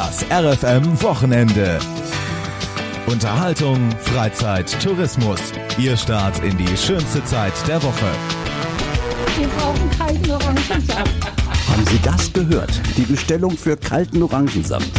[0.00, 1.78] Das RFM Wochenende.
[3.06, 5.38] Unterhaltung, Freizeit, Tourismus.
[5.78, 8.10] Ihr Start in die schönste Zeit der Woche.
[9.38, 11.10] Wir brauchen kalten Orangensaft.
[11.68, 12.80] Haben Sie das gehört?
[12.96, 14.90] Die Bestellung für kalten Orangensaft.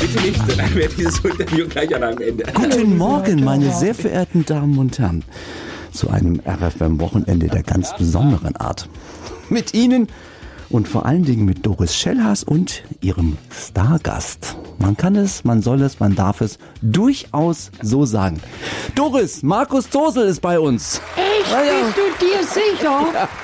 [0.00, 2.44] Bitte nicht, dann wäre dieses Interview gleich an einem Ende.
[2.54, 5.22] Guten Morgen, meine sehr verehrten Damen und Herren,
[5.92, 8.88] zu einem RFM-Wochenende der ganz besonderen Art.
[9.50, 10.08] Mit Ihnen
[10.70, 14.56] und vor allen Dingen mit Doris Schellhaas und ihrem Stargast.
[14.78, 18.40] Man kann es, man soll es, man darf es durchaus so sagen.
[18.94, 21.00] Doris, Markus Tosel ist bei uns.
[21.16, 21.50] Echt?
[21.50, 21.72] Ja, ja.
[21.86, 23.28] Bist du dir sicher?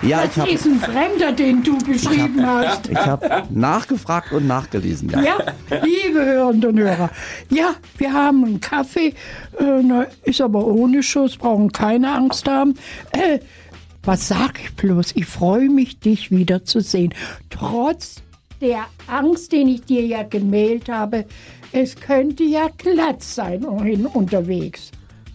[0.00, 2.88] Ja, ich Das habe ist ein Fremder, den du geschrieben hast.
[2.88, 5.10] ich hab nachgefragt und nachgelesen.
[5.10, 5.20] Ja.
[5.20, 5.36] Ja,
[5.84, 7.10] liebe Hörerinnen und Hörer.
[7.50, 9.12] Ja, wir haben einen Kaffee,
[9.58, 12.72] äh, ist aber ohne Schuss, brauchen keine Angst haben.
[13.12, 13.40] Äh,
[14.02, 15.12] was sag ich bloß?
[15.16, 17.14] Ich freue mich, dich wiederzusehen.
[17.50, 18.22] Trotz
[18.60, 21.26] der Angst, den ich dir ja gemeldet habe,
[21.72, 24.90] es könnte ja glatt sein unterwegs.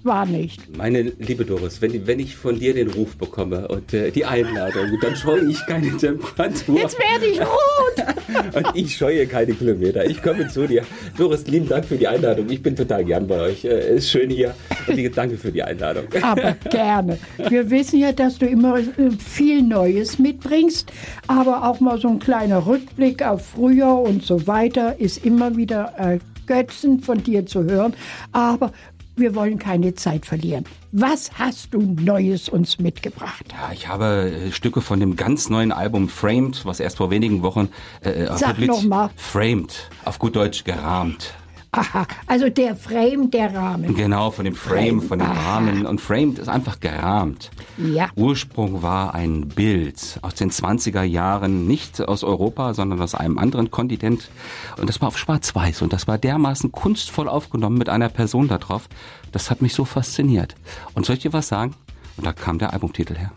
[0.06, 0.78] War nicht.
[0.78, 5.00] Meine liebe Doris, wenn, wenn ich von dir den Ruf bekomme und äh, die Einladung,
[5.02, 8.56] dann scheue ich keine Temperatur Jetzt werde ich rot.
[8.56, 10.06] und ich scheue keine Kilometer.
[10.06, 10.84] Ich komme zu dir.
[11.18, 12.48] Doris, lieben Dank für die Einladung.
[12.52, 13.66] Ich bin total gern bei euch.
[13.66, 14.54] Äh, ist schön hier.
[14.86, 16.04] Und wie- danke für die Einladung.
[16.22, 17.18] Aber gerne.
[17.50, 18.84] Wir wissen ja, dass du immer äh,
[19.18, 20.92] viel Neues mitbringst,
[21.26, 25.94] aber auch mal so ein kleiner Rückblick auf früher und so weiter ist immer wieder
[25.98, 27.96] äh, Götzen von dir zu hören.
[28.32, 28.72] Aber
[29.16, 30.66] wir wollen keine Zeit verlieren.
[30.92, 33.46] Was hast du Neues uns mitgebracht?
[33.52, 37.42] Ja, ich habe äh, Stücke von dem ganz neuen Album Framed, was erst vor wenigen
[37.44, 37.70] Wochen
[38.02, 39.10] äh, Sag publiz- noch mal.
[39.16, 41.34] Framed, auf gut Deutsch gerahmt.
[41.78, 43.96] Aha, also der Frame, der Rahmen.
[43.96, 45.56] Genau, von dem Frame, von dem Aha.
[45.56, 45.86] Rahmen.
[45.86, 47.52] Und Framed ist einfach gerahmt.
[47.78, 48.10] Ja.
[48.16, 53.72] Ursprung war ein Bild aus den 20er Jahren, nicht aus Europa, sondern aus einem anderen
[53.72, 54.30] Kontinent.
[54.78, 55.82] Und das war auf Schwarz-Weiß.
[55.82, 58.88] Und das war dermaßen kunstvoll aufgenommen mit einer Person da drauf.
[59.32, 60.56] Das hat mich so fasziniert.
[60.94, 61.74] Und soll ich dir was sagen?
[62.18, 63.32] Und da kam der Albumtitel her.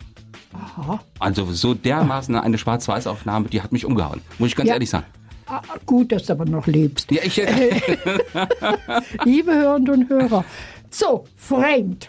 [1.19, 4.21] Also so dermaßen eine Schwarz-Weiß-Aufnahme, die hat mich umgehauen.
[4.39, 4.75] Muss ich ganz Ja.
[4.75, 5.05] ehrlich sagen.
[5.49, 7.11] Ah, gut, dass du aber noch lebst.
[7.11, 7.37] Ja, ich,
[9.25, 10.45] Liebe Hörerinnen und Hörer.
[10.91, 12.07] So, Framed.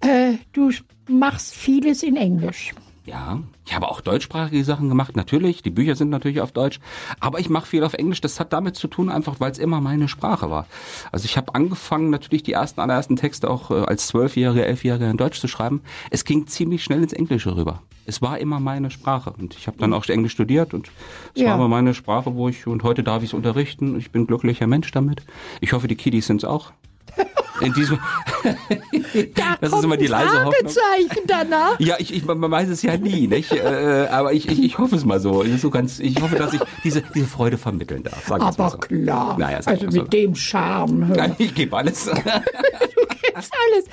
[0.00, 0.70] Äh, du
[1.08, 2.72] machst vieles in Englisch.
[3.06, 5.62] Ja, ich habe auch deutschsprachige Sachen gemacht, natürlich.
[5.62, 6.80] Die Bücher sind natürlich auf Deutsch.
[7.20, 8.20] Aber ich mache viel auf Englisch.
[8.20, 10.66] Das hat damit zu tun, einfach weil es immer meine Sprache war.
[11.12, 15.16] Also ich habe angefangen, natürlich die ersten, allerersten Texte auch äh, als Zwölfjährige, Elfjährige in
[15.16, 15.82] Deutsch zu schreiben.
[16.10, 17.80] Es ging ziemlich schnell ins Englische rüber.
[18.06, 19.32] Es war immer meine Sprache.
[19.38, 20.90] Und ich habe dann auch Englisch studiert und
[21.34, 21.48] es Ja.
[21.50, 23.96] war immer meine Sprache, wo ich, und heute darf ich es unterrichten.
[23.98, 25.22] Ich bin glücklicher Mensch damit.
[25.60, 26.72] Ich hoffe, die Kiddies sind es auch.
[27.60, 27.98] In diesem,
[29.34, 30.72] Da Das ist immer die leise Hoffnung.
[31.26, 31.78] Danach.
[31.80, 33.52] Ja, ich, ich, man weiß es ja nie, nicht?
[33.52, 35.42] Äh, aber ich, ich, ich hoffe es mal so.
[35.56, 38.26] so ganz, ich hoffe, dass ich diese, diese Freude vermitteln darf.
[38.26, 38.78] Sagen wir's mal Aber so.
[38.78, 40.02] klar, Naja, sag also so.
[40.02, 41.08] mit dem Charme.
[41.08, 41.16] hör.
[41.16, 42.10] Nein, ich gebe alles.
[43.34, 43.84] Das ist alles.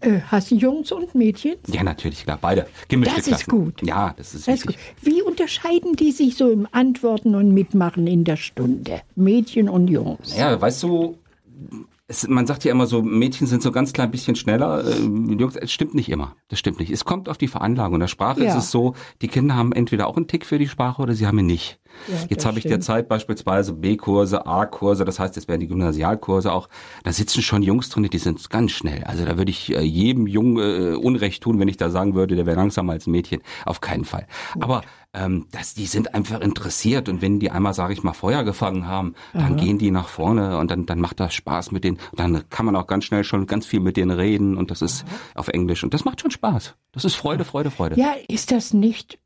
[0.00, 1.56] Äh, hast du Jungs und Mädchen?
[1.66, 2.66] ja, natürlich, klar, beide.
[2.88, 3.50] Gemischte Das ist Klassen.
[3.50, 3.82] gut.
[3.82, 4.76] Ja, das ist Das ist gut.
[5.02, 9.02] Wie unterscheiden die sich so im Antworten und Mitmachen in der Stunde?
[9.16, 10.36] Mädchen und Jungs.
[10.36, 11.18] Ja, weißt du,
[12.10, 14.84] es, man sagt ja immer so, Mädchen sind so ganz klein bisschen schneller.
[14.84, 14.98] Äh,
[15.38, 16.34] Jungs, es stimmt nicht immer.
[16.48, 16.90] Das stimmt nicht.
[16.90, 17.94] Es kommt auf die Veranlagung.
[17.94, 18.50] In der Sprache Ja.
[18.50, 21.26] ist es so, die Kinder haben entweder auch einen Tick für die Sprache oder sie
[21.26, 21.78] haben ihn nicht.
[22.08, 26.68] Ja, Jetzt habe ich derzeit beispielsweise B-Kurse, A-Kurse, das heißt, es werden die Gymnasialkurse auch.
[27.04, 29.04] Da sitzen schon Jungs drin, die sind ganz schnell.
[29.04, 32.36] Also da würde ich äh, jedem Jungen äh, Unrecht tun, wenn ich da sagen würde,
[32.36, 33.42] der wäre langsamer als ein Mädchen.
[33.64, 34.26] Auf keinen Fall.
[34.58, 38.44] Aber ähm, das, die sind einfach interessiert und wenn die einmal, sage ich mal, Feuer
[38.44, 41.98] gefangen haben, dann gehen die nach vorne und dann, dann macht das Spaß mit denen.
[42.14, 45.04] Dann kann man auch ganz schnell schon ganz viel mit denen reden und das ist
[45.34, 46.74] auf Englisch und das macht schon Spaß.
[46.92, 47.98] Das ist Freude, Freude, Freude.
[47.98, 49.18] Ja, ist das nicht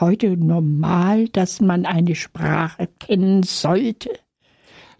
[0.00, 4.10] heute normal, dass man eine Sprache kennen sollte?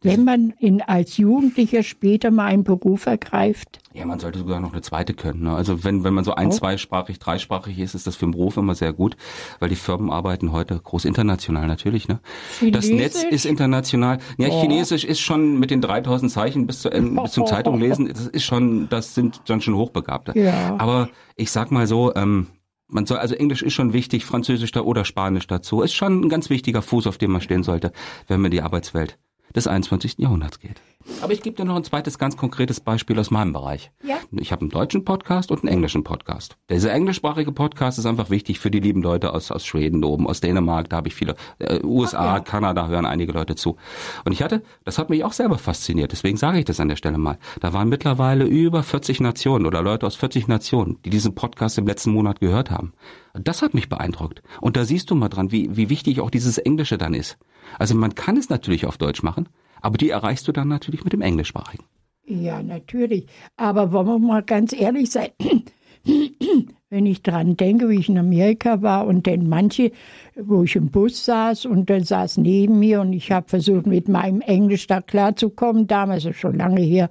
[0.03, 3.81] Wenn man in, als Jugendlicher später mal einen Beruf ergreift?
[3.93, 5.44] Ja, man sollte sogar noch eine zweite können.
[5.44, 5.55] Ne?
[5.56, 6.50] Also wenn, wenn man so ein-, Oh.
[6.50, 9.16] zweisprachig, dreisprachig ist, ist das für den Beruf immer sehr gut,
[9.59, 12.06] weil die Firmen arbeiten heute groß international natürlich.
[12.06, 12.21] Ne?
[12.70, 14.19] Das Netz ist international.
[14.38, 14.61] Ja, Oh.
[14.61, 18.29] Chinesisch ist schon mit den 3000 Zeichen bis, zu, äh, bis zum Zeitung lesen, das
[18.29, 20.38] ist schon, das sind dann schon Hochbegabte.
[20.38, 20.76] Ja.
[20.79, 22.46] Aber ich sag mal so, ähm,
[22.88, 25.83] man soll, also Englisch ist schon wichtig, Französisch da oder Spanisch dazu.
[25.83, 27.93] Ist schon ein ganz wichtiger Fuß, auf dem man stehen sollte,
[28.29, 29.19] wenn man die Arbeitswelt
[29.56, 30.19] des 21.
[30.19, 30.81] Jahrhunderts geht.
[31.23, 33.91] Aber ich gebe dir noch ein zweites ganz konkretes Beispiel aus meinem Bereich.
[34.03, 34.17] Ja.
[34.32, 36.56] Ich habe einen deutschen Podcast und einen englischen Podcast.
[36.69, 40.41] Dieser englischsprachige Podcast ist einfach wichtig für die lieben Leute aus, aus Schweden oben, aus
[40.41, 42.41] Dänemark, da habe ich viele, äh, USA, Ach ja.
[42.41, 43.76] Kanada hören einige Leute zu.
[44.25, 46.97] Und ich hatte, das hat mich auch selber fasziniert, deswegen sage ich das an der
[46.97, 47.38] Stelle mal.
[47.61, 51.87] Da waren mittlerweile über 40 Nationen oder Leute aus 40 Nationen, die diesen Podcast im
[51.87, 52.93] letzten Monat gehört haben.
[53.35, 54.43] Das hat mich beeindruckt.
[54.61, 57.38] Und da siehst du mal dran, wie, wie wichtig auch dieses Englische dann ist.
[57.79, 59.49] Also man kann es natürlich auf Deutsch machen,
[59.81, 61.85] aber die erreichst du dann natürlich mit dem Englischsprachigen.
[62.27, 63.27] Ja, natürlich.
[63.57, 65.31] Aber wollen wir mal ganz ehrlich sein,
[66.91, 69.93] wenn ich dran denke, wie ich in Amerika war und dann manche,
[70.37, 74.09] wo ich im Bus saß und dann saß neben mir und ich habe versucht, mit
[74.09, 77.11] meinem Englisch da klarzukommen, damals ist schon lange her.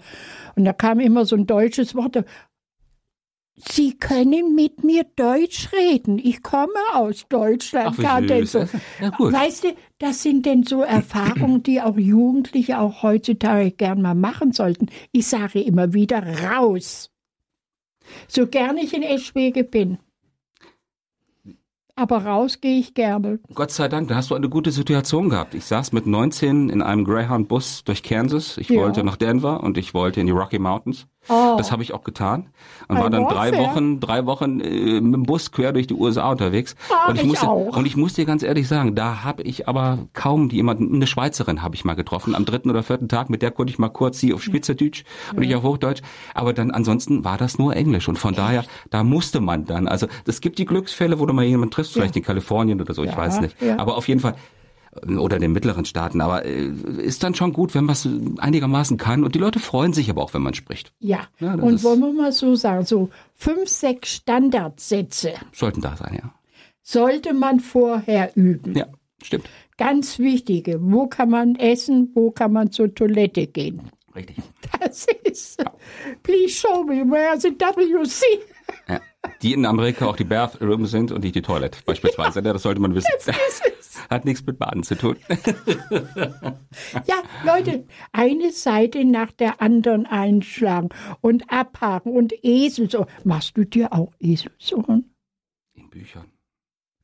[0.56, 2.24] Und da kam immer so ein deutsches Wort.
[3.58, 6.20] Sie können mit mir Deutsch reden.
[6.20, 7.98] Ich komme aus Deutschland.
[7.98, 8.66] Ach, denn so.
[9.02, 9.32] Ja, gut.
[9.32, 9.68] Weißt du,
[9.98, 14.88] das sind denn so Erfahrungen, die auch Jugendliche auch heutzutage gern mal machen sollten.
[15.14, 16.22] Ich sage immer wieder
[16.52, 17.12] raus.
[18.28, 20.00] So gern ich in Eschwege bin.
[21.96, 23.40] Aber raus gehe ich gerne.
[23.54, 25.54] Gott sei Dank, da hast du eine gute Situation gehabt.
[25.56, 28.58] Ich saß mit 19 in einem Greyhound-Bus durch Kansas.
[28.58, 28.82] Ich Ja.
[28.82, 31.08] wollte nach Denver und ich wollte in die Rocky Mountains.
[31.28, 31.56] Oh.
[31.58, 32.48] Das habe ich auch getan
[32.88, 33.58] und Ein war dann drei.
[33.58, 36.76] Wochen, drei Wochen äh, mit dem Bus quer durch die USA unterwegs.
[36.90, 37.76] Ah, und ich ich musste, auch.
[37.78, 41.62] und ich muss dir ganz ehrlich sagen, da habe ich aber kaum jemanden, eine Schweizerin
[41.64, 42.36] habe ich mal getroffen.
[42.36, 45.04] Am dritten oder vierten Tag, mit der konnte ich mal kurz sie auf Schweizerdeutsch
[45.36, 46.02] und ich auf Hochdeutsch.
[46.34, 49.88] Aber dann ansonsten war das nur Englisch und von daher, da musste man dann.
[49.88, 53.04] Also es gibt die Glücksfälle, wo du mal jemanden triffst, vielleicht in Kalifornien oder so,
[53.04, 53.62] ich Ja, weiß nicht.
[53.62, 53.80] ja.
[53.80, 54.36] Aber auf jeden Fall
[55.18, 56.68] oder den mittleren Staaten, aber äh,
[57.02, 58.08] ist dann schon gut, wenn man es
[58.38, 60.94] einigermaßen kann und die Leute freuen sich aber auch, wenn man spricht.
[61.00, 65.82] Ja, Ja, das und ist- wollen wir mal so sagen, so fünf, sechs Standardsätze Sollten
[65.82, 66.34] da sein, ja.
[66.82, 68.76] sollte man vorher üben.
[68.76, 68.86] Ja,
[69.22, 69.50] stimmt.
[69.78, 73.82] Ganz wichtige, wo kann man essen, wo kann man zur Toilette gehen.
[74.16, 74.38] Richtig.
[74.80, 75.64] Das ist,
[76.24, 78.24] please show me where's the WC.
[78.90, 79.00] Ja.
[79.42, 82.42] Die in Amerika auch die Bathrooms sind und nicht die Toilette, beispielsweise.
[82.42, 83.08] Ja, das sollte man wissen.
[84.10, 85.18] Hat nichts mit Baden zu tun.
[87.08, 87.16] Ja,
[87.46, 90.90] Leute, eine Seite nach der anderen einschlagen
[91.22, 93.08] und abhaken und Eselsohren.
[93.24, 95.14] Machst du dir auch Eselsohren?
[95.74, 96.26] In Büchern,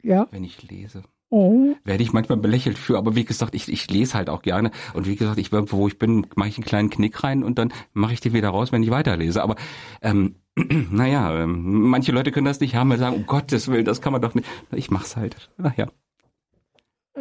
[0.01, 0.27] Ja.
[0.31, 1.03] wenn ich lese.
[1.29, 1.73] Oh.
[1.85, 4.71] Werde ich manchmal belächelt für, aber wie gesagt, ich, ich lese halt auch gerne.
[4.93, 7.57] Und wie gesagt, ich irgendwo, wo ich bin, mache ich einen kleinen Knick rein und
[7.57, 9.41] dann mache ich die wieder raus, wenn ich weiterlese.
[9.41, 9.55] Aber
[10.01, 13.85] ähm, naja, ähm, manche Leute können das nicht haben, weil sie sagen, um Gottes Willen,
[13.85, 14.45] das kann man doch nicht.
[14.73, 15.49] Ich mach's halt.
[15.57, 15.87] Naja.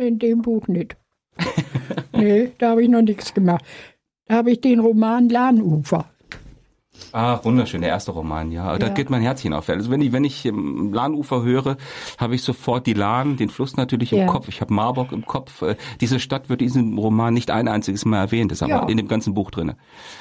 [0.01, 0.97] In dem Buch nicht.
[2.13, 3.65] nee, da habe ich noch nichts gemacht.
[4.27, 6.07] Da habe ich den Roman Lahnufer.
[7.13, 8.77] Ah, wunderschön, der erste Roman, ja.
[8.79, 8.93] Da Ja.
[8.93, 9.69] geht mein Herzchen auf.
[9.69, 11.77] Also wenn ich, wenn ich ähm, Lahnufer höre,
[12.19, 14.27] habe ich sofort die Lahn, den Fluss natürlich im Ja.
[14.27, 14.49] Kopf.
[14.49, 15.63] Ich habe Marburg im Kopf.
[15.63, 18.89] Äh, Diese Stadt wird in diesem Roman nicht ein einziges Mal erwähnt, ist aber Ja.
[18.89, 19.77] in dem ganzen Buch drinne.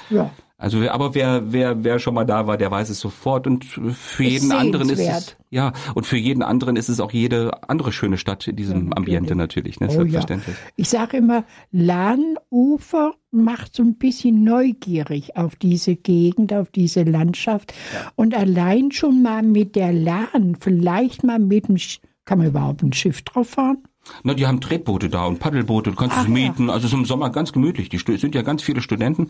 [0.09, 0.31] Ja.
[0.61, 4.23] Also, aber wer, wer, wer schon mal da war, der weiß es sofort und für
[4.25, 8.17] jeden anderen ist es, ja, und für jeden anderen ist es auch jede andere schöne
[8.17, 10.57] Stadt in diesem Ambiente natürlich, ne, Oh, selbstverständlich.
[10.57, 10.71] Ja.
[10.75, 17.73] Ich sage immer, Lahnufer macht so ein bisschen neugierig auf diese Gegend, auf diese Landschaft.
[18.15, 21.77] Und allein schon mal mit der Lahn, vielleicht mal mit dem,
[22.25, 23.77] kann man überhaupt ein Schiff drauf fahren?
[24.23, 26.33] Na, die haben Tretboote da und Paddelboote, du kannst es Ach, ja.
[26.33, 26.69] mieten.
[26.69, 27.89] Also es ist im Sommer ganz gemütlich.
[27.89, 29.29] Die sind ja ganz viele Studenten.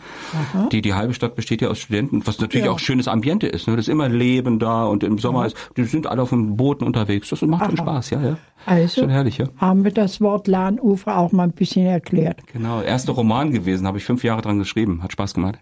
[0.72, 2.72] Die, die halbe Stadt besteht ja aus Studenten, was natürlich Ja.
[2.72, 3.68] auch schönes Ambiente ist.
[3.68, 3.76] Ne?
[3.76, 6.84] Das ist immer Leben da und im Sommer ist, die sind alle auf dem Booten
[6.86, 7.30] unterwegs.
[7.30, 7.84] Das macht schon Aha.
[7.86, 8.38] Spaß, ja, ja.
[8.66, 9.48] Also Schon herrlich, ja.
[9.58, 12.40] haben wir das Wort Lahnufer auch mal ein bisschen erklärt.
[12.52, 12.82] Genau.
[12.82, 15.02] Erster Roman gewesen, habe ich fünf Jahre dran geschrieben.
[15.02, 15.60] Hat Spaß gemacht.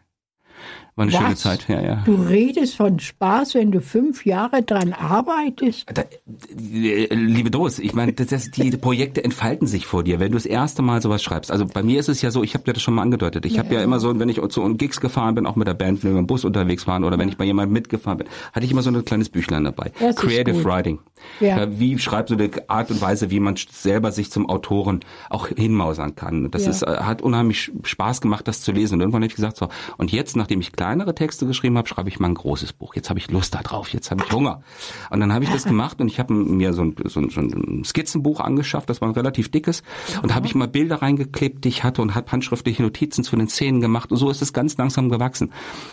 [0.98, 1.20] War eine Was?
[1.20, 2.02] schöne Zeit, ja, ja.
[2.06, 5.86] Du redest von Spaß, wenn du fünf Jahre dran arbeitest.
[5.94, 6.04] Da,
[6.50, 10.48] liebe Doris, ich meine, das, das, die Projekte entfalten sich vor dir, wenn du das
[10.48, 11.52] erste Mal sowas schreibst.
[11.52, 13.46] Also bei mir ist es ja so, ich habe dir das schon mal angedeutet.
[13.46, 16.04] Ich habe ja immer so, wenn ich zu Gigs gefahren bin, auch mit der Band,
[16.04, 18.72] wenn wir im Bus unterwegs waren oder wenn ich bei jemandem mitgefahren bin, hatte ich
[18.72, 19.92] immer so ein kleines Büchlein dabei.
[20.00, 20.64] Das Creative.
[20.66, 20.98] Writing.
[21.40, 21.60] Ja.
[21.60, 25.48] Ja, Wie schreibst du die Art und Weise, wie man selber sich zum Autoren auch
[25.48, 26.50] hinmausern kann.
[26.52, 26.70] Das Ja.
[26.72, 28.96] ist, äh, hat unheimlich Spaß gemacht, das zu lesen.
[28.96, 32.10] Und irgendwann habe ich gesagt, so, und jetzt, nachdem ich kleinere Texte geschrieben habe, schreibe
[32.10, 32.96] ich mal ein großes Buch.
[32.96, 34.62] Jetzt habe ich Lust da drauf, jetzt habe ich Hunger.
[35.10, 37.42] Und dann habe ich das gemacht und ich habe mir so ein, so, ein, so
[37.42, 39.84] ein Skizzenbuch angeschafft, das war ein relativ dickes,
[40.24, 43.48] und habe ich mal Bilder reingeklebt, die ich hatte und habe handschriftliche Notizen zu den
[43.48, 44.12] Szenen gemacht.
[44.12, 45.52] Und so ist es ganz langsam gewachsen.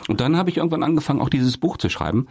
[0.09, 2.27] Und dann habe ich irgendwann angefangen, auch dieses Buch zu schreiben.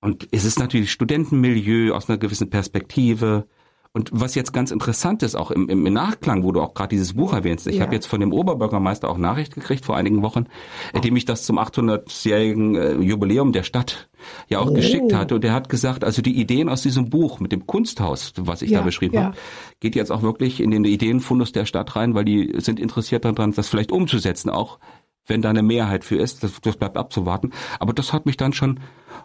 [0.00, 3.46] Und es ist natürlich Studentenmilieu aus einer gewissen Perspektive.
[3.92, 7.14] Und was jetzt ganz interessant ist, auch im, im Nachklang, wo du auch gerade dieses
[7.14, 7.82] Buch erwähnst, ich Ja.
[7.82, 10.44] habe jetzt von dem Oberbürgermeister auch Nachricht gekriegt vor einigen Wochen,
[10.92, 14.08] äh, dem ich das zum 800-jährigen äh, Jubiläum der Stadt
[14.48, 14.74] ja auch Oh.
[14.74, 15.34] geschickt hatte.
[15.34, 18.70] Und der hat gesagt, also die Ideen aus diesem Buch mit dem Kunsthaus, was ich
[18.70, 19.24] Ja, da beschrieben ja.
[19.24, 19.36] habe,
[19.80, 23.50] geht jetzt auch wirklich in den Ideenfundus der Stadt rein, weil die sind interessiert daran,
[23.52, 24.78] das vielleicht umzusetzen, auch
[25.26, 26.42] wenn da eine Mehrheit für ist.
[26.42, 27.52] Das, das bleibt abzuwarten.
[27.78, 28.80] Aber das hat mich dann schon,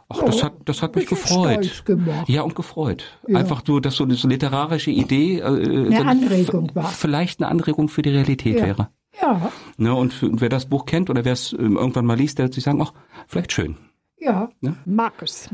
[0.09, 1.83] ach, das hat, das hat mich gefreut.
[2.27, 3.19] Ja, und gefreut.
[3.27, 3.39] Ja.
[3.39, 6.85] Einfach so, dass so eine so literarische Idee äh, so Anregung war.
[6.89, 8.65] vielleicht eine Anregung für die Realität Ja.
[8.65, 8.89] wäre.
[9.21, 12.45] Ja, Ne, und wer das Buch kennt oder wer es ähm, irgendwann mal liest, der
[12.47, 12.91] wird sich sagen, ach,
[13.27, 13.77] vielleicht schön.
[14.19, 14.75] ja, Ja.
[14.85, 15.49] mag es.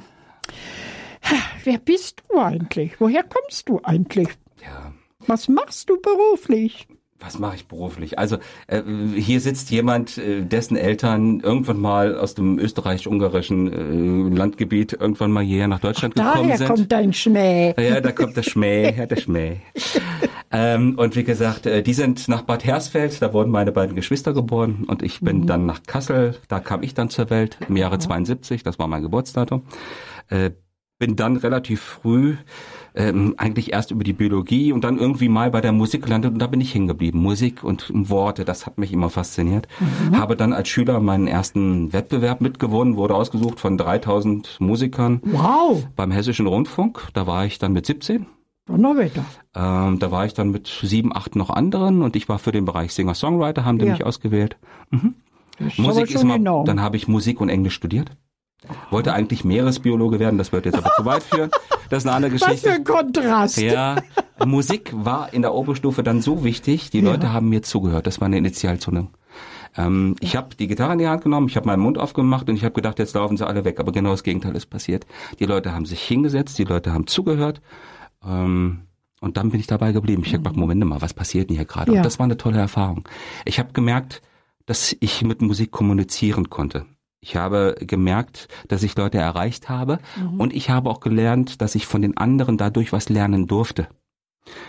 [1.63, 2.99] Wer bist du eigentlich?
[2.99, 4.27] Woher kommst du eigentlich?
[4.63, 4.91] Ja.
[5.27, 6.87] Was machst du beruflich?
[7.23, 8.17] Was mache ich beruflich?
[8.17, 8.37] Also
[8.67, 8.81] äh,
[9.15, 15.43] hier sitzt jemand, äh, dessen Eltern irgendwann mal aus dem österreich-ungarischen äh, Landgebiet irgendwann mal
[15.43, 16.67] hierher nach Deutschland gekommen Daher sind.
[16.67, 17.73] kommt dein Schmäh.
[17.79, 19.57] Ja, da kommt der Schmäh, ja, der Schmäh.
[20.51, 24.33] ähm, und wie gesagt, äh, die sind nach Bad Hersfeld, da wurden meine beiden Geschwister
[24.33, 27.99] geboren und ich bin dann nach Kassel, da kam ich dann zur Welt im Jahre
[27.99, 29.63] 72, das war mein Geburtsdatum.
[30.29, 30.51] Äh,
[30.97, 32.35] bin dann relativ früh
[32.95, 36.39] ähm, eigentlich erst über die Biologie und dann irgendwie mal bei der Musik gelandet und
[36.39, 37.19] da bin ich hängen geblieben.
[37.19, 39.67] Musik und Worte, das hat mich immer fasziniert.
[40.13, 46.11] Habe dann als Schüler meinen ersten Wettbewerb mitgewonnen, wurde ausgesucht von 3000 Musikern Wow, beim
[46.11, 47.07] Hessischen Rundfunk.
[47.13, 48.25] Da war ich dann mit 17.
[48.67, 49.25] Donnerwetter.
[49.55, 52.65] Ähm, da war ich dann mit sieben, acht noch anderen und ich war für den
[52.65, 53.91] Bereich Singer-Songwriter, haben die Ja.
[53.93, 54.57] mich ausgewählt.
[55.59, 56.65] Das ist Musik ist immer, enorm.
[56.65, 58.11] dann habe ich Musik und Englisch studiert.
[58.91, 61.49] Wollte eigentlich Meeresbiologe werden, das wird jetzt aber zu weit führen.
[61.89, 62.71] Das ist eine andere Was für Geschichte.
[62.71, 63.57] ein Kontrast.
[63.57, 63.95] Ja,
[64.45, 68.07] Musik war in der Oberstufe dann so wichtig, die Leute haben mir zugehört.
[68.07, 69.09] Das war eine Initialzündung.
[69.77, 72.55] Ähm, ich habe die Gitarre in die Hand genommen, ich habe meinen Mund aufgemacht und
[72.55, 73.79] ich habe gedacht, jetzt laufen sie alle weg.
[73.79, 75.05] Aber genau das Gegenteil ist passiert.
[75.39, 77.61] Die Leute haben sich hingesetzt, die Leute haben zugehört.
[78.25, 78.81] Ähm,
[79.21, 80.23] und dann bin ich dabei geblieben.
[80.25, 81.91] Ich habe gedacht, Moment mal, was passiert denn hier gerade?
[81.91, 81.99] Ja.
[81.99, 83.07] Und das war eine tolle Erfahrung.
[83.45, 84.21] Ich habe gemerkt,
[84.65, 86.85] dass ich mit Musik kommunizieren konnte.
[87.21, 89.99] Ich habe gemerkt, dass ich Leute erreicht habe
[90.39, 93.87] und ich habe auch gelernt, dass ich von den anderen dadurch was lernen durfte.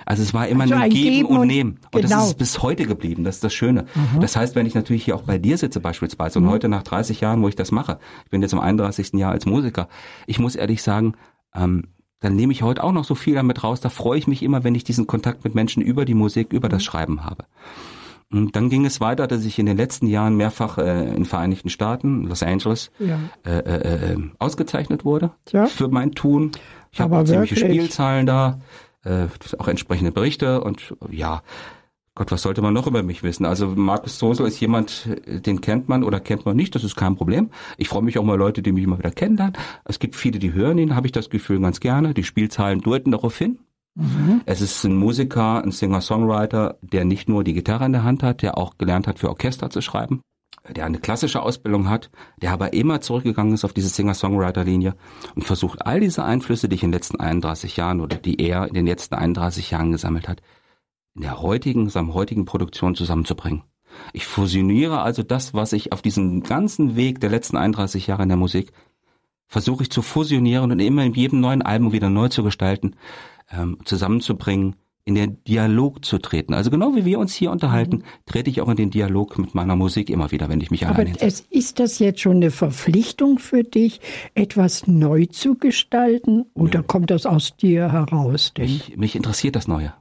[0.04, 1.80] Also es war immer Also ein ein Geben Geben und Nehmen.
[1.92, 2.16] Und genau.
[2.16, 3.24] das ist bis heute geblieben.
[3.24, 3.86] Das ist das Schöne.
[4.20, 7.22] Das heißt, wenn ich natürlich hier auch bei dir sitze beispielsweise und heute nach 30
[7.22, 9.14] Jahren, wo ich das mache, ich bin jetzt im 31.
[9.14, 9.88] Jahr als Musiker,
[10.26, 11.14] ich muss ehrlich sagen,
[11.54, 11.84] ähm,
[12.20, 13.80] dann nehme ich heute auch noch so viel damit raus.
[13.80, 16.68] Da freue ich mich immer, wenn ich diesen Kontakt mit Menschen über die Musik, über
[16.68, 17.46] das Schreiben habe.
[18.32, 21.24] Und dann ging es weiter, dass ich in den letzten Jahren mehrfach äh, in den
[21.24, 23.18] Vereinigten Staaten, Los Angeles, Ja.
[23.44, 25.66] äh, äh, äh, ausgezeichnet wurde Tja.
[25.66, 26.52] für mein Tun.
[26.90, 27.56] Ich habe ziemliche.
[27.56, 28.58] Spielzahlen da,
[29.04, 29.26] äh,
[29.58, 31.42] auch entsprechende Berichte und ja,
[32.14, 33.46] Gott, was sollte man noch über mich wissen?
[33.46, 36.94] Also Markus Sosel ist jemand, äh, den kennt man oder kennt man nicht, das ist
[36.96, 37.50] kein Problem.
[37.78, 39.56] Ich freue mich auch mal Leute, die mich immer wieder kennenlernen.
[39.84, 42.12] Es gibt viele, die hören ihn, habe ich das Gefühl ganz gerne.
[42.14, 43.58] Die Spielzahlen deuten darauf hin.
[44.46, 48.40] Es ist ein Musiker, ein Singer-Songwriter, der nicht nur die Gitarre in der Hand hat,
[48.40, 50.22] der auch gelernt hat, für Orchester zu schreiben,
[50.68, 54.94] der eine klassische Ausbildung hat, der aber immer zurückgegangen ist auf diese Singer-Songwriter-Linie
[55.34, 58.66] und versucht, all diese Einflüsse, die ich in den letzten 31 Jahren oder die er
[58.66, 60.40] in den letzten 31 Jahren gesammelt hat,
[61.14, 63.62] in der heutigen, seinem heutigen Produktion zusammenzubringen.
[64.14, 68.30] Ich fusioniere also das, was ich auf diesem ganzen Weg der letzten 31 Jahre in
[68.30, 68.72] der Musik
[69.52, 72.96] versuche ich zu fusionieren und immer in jedem neuen Album wieder neu zu gestalten,
[73.52, 76.54] ähm, zusammenzubringen, in den Dialog zu treten.
[76.54, 79.74] Also genau wie wir uns hier unterhalten, trete ich auch in den Dialog mit meiner
[79.74, 81.26] Musik immer wieder, wenn ich mich Aber allein hinsetze.
[81.26, 84.00] es, ist das jetzt schon eine Verpflichtung für dich,
[84.34, 86.44] etwas neu zu gestalten?
[86.54, 88.52] Oder kommt das aus dir heraus?
[88.56, 89.92] Denn Mich, mich interessiert das Neue.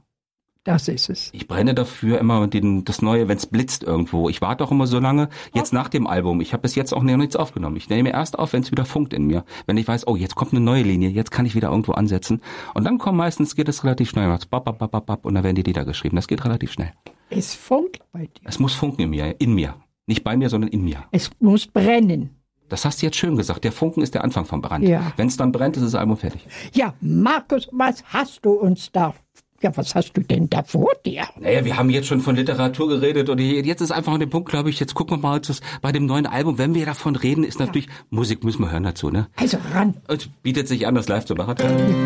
[0.64, 1.30] Das ist es.
[1.32, 4.28] Ich brenne dafür immer den, das Neue, wenn es blitzt irgendwo.
[4.28, 6.40] Ich warte auch immer so lange, jetzt nach dem Album.
[6.40, 7.76] Ich habe bis jetzt auch noch nichts aufgenommen.
[7.76, 9.44] Ich nehme erst auf, wenn es wieder funkt in mir.
[9.66, 12.40] Wenn ich weiß, oh, jetzt kommt eine neue Linie, jetzt kann ich wieder irgendwo ansetzen.
[12.74, 14.28] Und dann kommen meistens, geht es relativ schnell.
[14.28, 16.16] Bap, bap, bap, bap, bap, und dann werden die Lieder geschrieben.
[16.16, 16.92] Das geht relativ schnell.
[17.30, 18.44] Es funkt bei dir.
[18.44, 19.74] Es muss funken in mir, in mir.
[20.06, 21.04] Nicht bei mir, sondern in mir.
[21.10, 22.36] Es muss brennen.
[22.68, 23.64] Das hast du jetzt schön gesagt.
[23.64, 24.88] Der Funken ist der Anfang vom Brand.
[24.88, 25.12] Ja.
[25.16, 26.46] Wenn es dann brennt, ist das Album fertig.
[26.72, 29.14] Ja, Markus, was hast du uns da?
[29.62, 31.22] Ja, was hast du denn da vor dir?
[31.38, 34.48] Naja, wir haben jetzt schon von Literatur geredet und jetzt ist einfach an dem Punkt,
[34.48, 37.44] glaube ich, jetzt gucken wir mal das, bei dem neuen Album, wenn wir davon reden,
[37.44, 39.28] ist natürlich, Musik müssen wir hören dazu, ne?
[39.36, 39.94] Also ran.
[40.08, 41.54] Es bietet sich an, das live zu machen.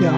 [0.03, 0.13] Ja.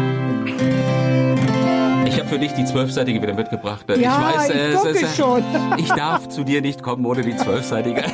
[2.09, 3.85] Ich habe für dich die zwölfseitige wieder mitgebracht.
[3.88, 5.45] Ja, ich weiß, ich äh, gucke es ist, schon.
[5.76, 8.02] ich darf zu dir nicht kommen ohne die zwölfseitige.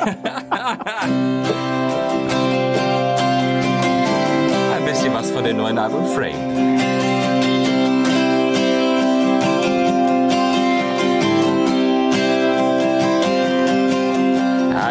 [4.71, 6.84] Ein bisschen was von dem neuen Album Frame.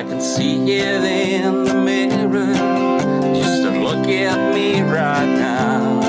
[0.04, 2.54] I can see it in the mirror.
[3.34, 6.02] Just to look at me right now.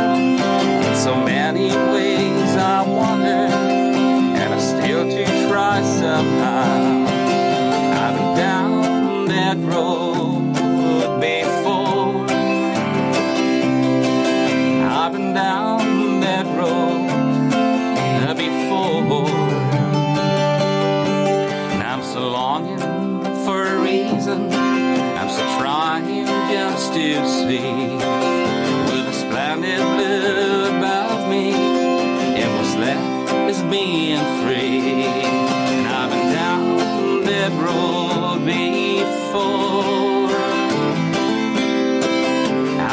[0.88, 7.06] In so many ways I wonder, and I still do try somehow.
[8.02, 10.23] I've been down that road
[26.54, 27.96] can still see
[28.88, 31.52] with a splendid blue above me.
[32.40, 35.04] And what's left is being free.
[35.74, 40.30] And I've been down that road before.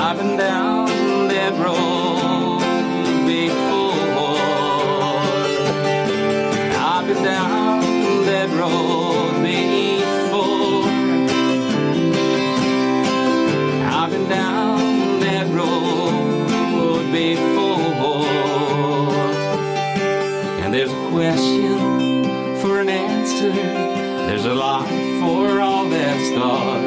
[0.05, 2.00] I've been down that road.
[21.11, 22.23] Question
[22.61, 23.51] for an answer.
[23.51, 24.87] There's a lot
[25.19, 26.81] for all that start.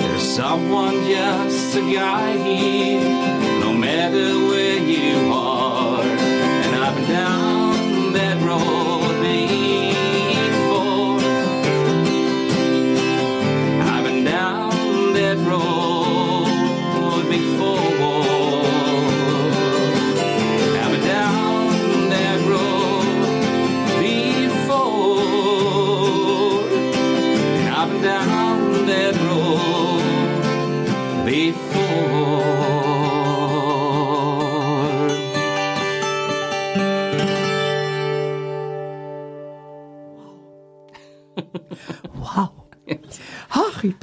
[0.00, 2.98] There's someone just to guide you,
[3.60, 5.29] no matter where you are.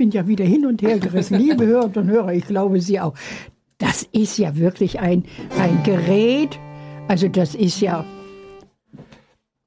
[0.08, 1.38] Bin ja wieder hin und her gerissen.
[1.38, 3.14] Liebe Hörer und Hörer, ich glaube Sie auch.
[3.78, 5.24] Das ist ja wirklich ein,
[5.60, 6.58] ein Gerät.
[7.08, 8.06] Also das ist ja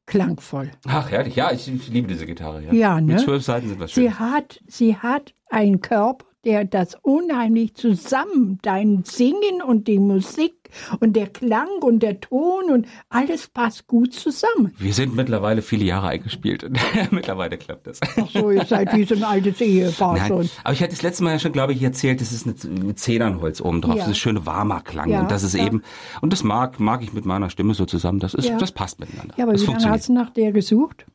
[0.07, 0.71] klangvoll.
[0.87, 1.37] Ach, herrlich.
[1.37, 2.63] Ja, ich, ich liebe diese Gitarre.
[2.65, 3.15] Ja, Ja, ne?
[3.15, 4.05] Mit zwölf Seiten sind was schön.
[4.05, 10.55] Sie hat, sie hat einen Körper, der das unheimlich zusammen, dein Singen und die Musik
[11.01, 14.75] und der Klang und der Ton und alles passt gut zusammen.
[14.79, 16.79] Wir sind mittlerweile viele Jahre eingespielt und
[17.11, 18.01] mittlerweile klappt das.
[18.03, 20.51] Ach so, ihr seid wie so ein altes Ehepaar Nein, schon.
[20.65, 23.61] aber ich hatte das letzte Mal ja schon, glaube ich, erzählt, es ist mit Zedernholz
[23.61, 23.97] oben drauf.
[23.97, 24.03] Ja.
[24.03, 25.67] Das ist schöne warmer Klang Ja, und das ist ja.
[25.67, 25.83] eben
[26.21, 28.21] und das mag mag ich mit meiner Stimme so zusammen.
[28.21, 29.35] Das ist das passt miteinander.
[29.37, 31.07] Ja, aber das wie lange hast du nach der gesucht?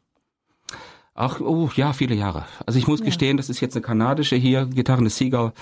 [1.18, 2.44] Ach, oh, ja, viele Jahre.
[2.66, 5.54] Also ich muss gestehen, das ist jetzt eine kanadische hier, Gitarre, eine Seagull.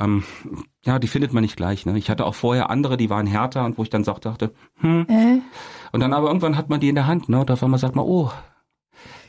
[0.00, 0.24] Ähm,
[0.86, 1.84] ja, die findet man nicht gleich.
[1.84, 1.98] Ne?
[1.98, 5.06] Ich hatte auch vorher andere, die waren härter und wo ich dann auch dachte, hm.
[5.10, 5.40] Äh?
[5.92, 7.40] Und dann aber irgendwann hat man die in der Hand, ne?
[7.40, 8.30] Und auf einmal sagt man, oh,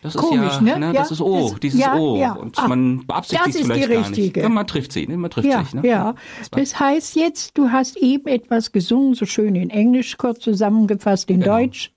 [0.01, 0.79] das ist Komisch, ja, ne?
[0.79, 0.85] ne?
[0.87, 2.17] Ja, das ist O, das- dieses ja, O.
[2.17, 2.33] ja.
[2.33, 4.10] Und Ah, man beabsichtigt das es ist die vielleicht gar nicht.
[4.19, 4.41] richtige.
[4.41, 5.17] Ja, man trifft sie, ne?
[5.17, 5.73] man trifft Ja, sich.
[5.73, 5.88] Ne?
[5.88, 6.15] ja.
[6.51, 11.39] Das heißt jetzt, du hast eben etwas gesungen, so schön in Englisch, kurz zusammengefasst in
[11.41, 11.58] Genau.
[11.58, 11.92] Deutsch.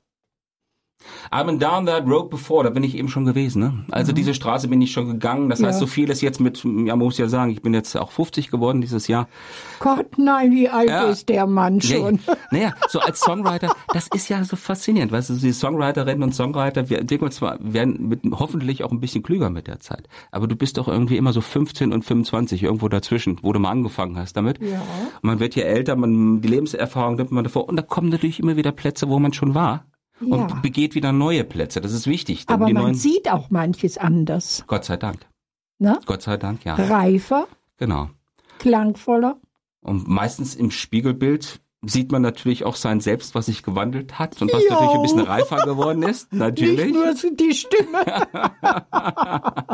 [1.31, 3.61] I've been down that road before, da bin ich eben schon gewesen.
[3.61, 3.85] Ne?
[3.91, 5.49] Also diese Straße bin ich schon gegangen.
[5.49, 5.65] Das Mhm.
[5.67, 5.69] Ja.
[5.71, 8.11] heißt, so viel ist jetzt mit, ja, man muss ja sagen, ich bin jetzt auch
[8.11, 9.29] 50 geworden dieses Jahr.
[9.79, 11.05] Gott, nein, wie alt Ja.
[11.05, 12.21] ist der Mann schon?
[12.27, 15.13] Ja, naja, so als Songwriter, das ist ja so faszinierend.
[15.13, 19.01] Weißt du, die Songwriterinnen und Songwriter, wir entwickeln uns zwar, werden mit, hoffentlich auch ein
[19.01, 20.09] bisschen klüger mit der Zeit.
[20.33, 23.71] Aber du bist doch irgendwie immer so 15 und 25, irgendwo dazwischen, wo du mal
[23.71, 24.61] angefangen hast damit.
[24.61, 24.83] Ja.
[25.23, 27.69] Man wird ja älter, man, die Lebenserfahrung nimmt man davor.
[27.69, 29.85] Und da kommen natürlich immer wieder Plätze, wo man schon war.
[30.21, 30.47] Und Ja.
[30.63, 31.81] begeht wieder neue Plätze.
[31.81, 32.45] Das ist wichtig.
[32.47, 34.65] Aber man neuen, sieht auch manches anders.
[34.67, 35.27] Gott sei Dank.
[35.79, 35.99] Ne?
[36.07, 36.75] Gott sei Dank, ja.
[36.75, 38.09] Reifer, Genau.
[38.59, 39.39] klangvoller.
[39.81, 44.53] Und meistens im Spiegelbild sieht man natürlich auch sein Selbst, was sich gewandelt hat und
[44.53, 44.71] was Jo.
[44.71, 46.93] natürlich ein bisschen reifer geworden ist, natürlich.
[46.93, 48.05] Nicht nur die Stimme.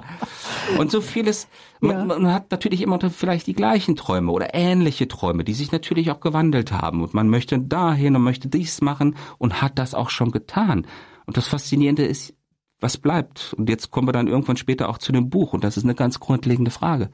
[0.79, 1.49] Und so vieles,
[1.81, 2.05] man, Ja.
[2.05, 6.21] man hat natürlich immer vielleicht die gleichen Träume oder ähnliche Träume, die sich natürlich auch
[6.21, 7.03] gewandelt haben.
[7.03, 10.87] Und man möchte dahin und möchte dies machen und hat das auch schon getan.
[11.27, 12.35] Und das Faszinierende ist,
[12.81, 13.55] was bleibt?
[13.57, 15.53] Und jetzt kommen wir dann irgendwann später auch zu dem Buch.
[15.53, 17.11] Und das ist eine ganz grundlegende Frage.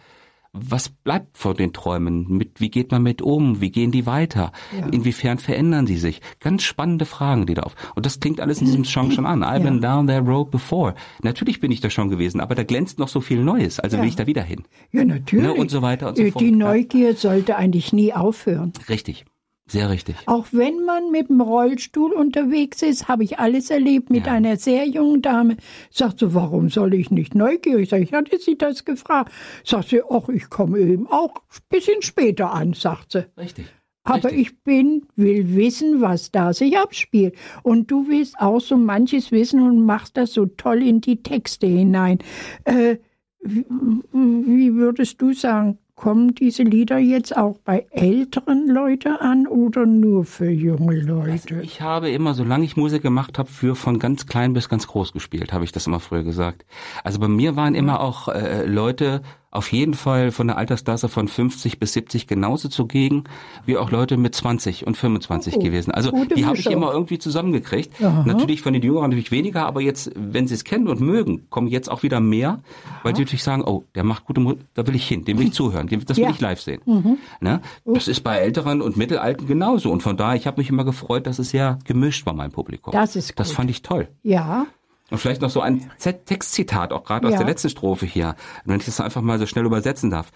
[0.54, 2.26] Was bleibt von den Träumen?
[2.28, 3.60] Mit, wie geht man mit um?
[3.60, 4.50] Wie gehen die weiter?
[4.90, 6.20] Inwiefern verändern sie sich?
[6.40, 7.76] Ganz spannende Fragen, die da auf.
[7.94, 9.44] Und das klingt alles in diesem Song schon an.
[9.44, 10.94] I've been down that road before.
[11.22, 13.78] Natürlich bin ich da schon gewesen, aber da glänzt noch so viel Neues.
[13.78, 14.02] Also Ja.
[14.02, 14.64] will ich da wieder hin.
[14.90, 15.44] Ja, natürlich.
[15.44, 16.42] Ne, und so weiter und so Äh, fort.
[16.42, 16.56] Die Ja.
[16.56, 18.72] Neugier sollte eigentlich nie aufhören.
[18.88, 19.26] Richtig.
[19.70, 20.16] Sehr richtig.
[20.26, 24.32] Auch wenn man mit dem Rollstuhl unterwegs ist, habe ich alles erlebt mit Ja.
[24.32, 25.56] einer sehr jungen Dame.
[25.90, 28.02] Sagt so, warum soll ich nicht neugierig sein?
[28.02, 29.30] Ich hatte sie das gefragt.
[29.64, 33.26] Sagt sie, ach, ich komme eben auch ein bisschen später an, sagt sie.
[33.36, 33.66] Richtig.
[34.04, 34.40] Aber Richtig.
[34.40, 37.34] ich bin, will wissen, was da sich abspielt.
[37.62, 41.66] Und du willst auch so manches wissen und machst das so toll in die Texte
[41.66, 42.18] hinein.
[42.64, 42.96] Äh,
[43.40, 43.66] wie,
[44.12, 50.24] wie würdest du sagen, kommen diese Lieder jetzt auch bei älteren Leuten an oder nur
[50.24, 51.60] für junge Leute?
[51.60, 55.12] Ich habe immer, solange ich Musik gemacht habe, für von ganz klein bis ganz groß
[55.12, 56.64] gespielt, habe ich das immer früher gesagt.
[57.02, 61.26] Also bei mir waren immer auch äh, Leute auf jeden Fall von der Altersklasse von
[61.26, 63.24] 50 bis 70 genauso zugegen,
[63.64, 65.90] wie auch Leute mit 20 und 25 Oh, gewesen.
[65.90, 68.02] Also die habe ich immer irgendwie zusammengekriegt.
[68.04, 68.24] Aha.
[68.26, 71.68] Natürlich von den Jüngeren natürlich weniger, aber jetzt, wenn sie es kennen und mögen, kommen
[71.68, 72.60] jetzt auch wieder mehr,
[73.02, 75.46] weil die natürlich sagen, oh, der macht gute Musik, da will ich hin, dem will
[75.46, 76.30] ich zuhören, das will Ja.
[76.30, 77.18] ich live sehen.
[77.40, 77.62] Ne?
[77.86, 79.90] Das ist bei Älteren und Mittelalten genauso.
[79.90, 82.92] Und von daher, ich habe mich immer gefreut, dass es sehr gemischt war, mein Publikum.
[82.92, 83.56] Das ist Das gut.
[83.56, 84.08] fand ich toll.
[84.22, 84.66] Ja,
[85.10, 87.38] Und vielleicht noch so ein Z Textzitat, auch gerade aus Ja.
[87.38, 90.30] der letzten Strophe hier, wenn ich das einfach mal so schnell übersetzen darf.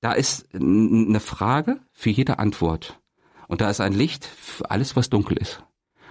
[0.00, 3.00] Da ist eine Frage für jede Antwort.
[3.48, 5.62] Und da ist ein Licht für alles, was dunkel ist.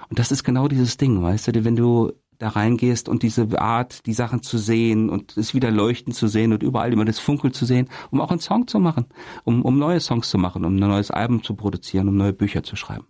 [0.10, 4.06] Und das ist genau dieses Ding, weißt du, wenn du da reingehst und diese Art,
[4.08, 7.52] die Sachen zu sehen und es wieder leuchten zu sehen und überall immer das Funkel
[7.52, 9.06] zu sehen, um auch einen Song zu machen,
[9.44, 12.64] um, um neue Songs zu machen, um ein neues Album zu produzieren, um neue Bücher
[12.64, 13.06] zu schreiben.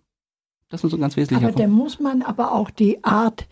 [0.69, 1.43] Das ist so ganz wesentlich.
[1.47, 3.47] Aber da muss man aber auch die Art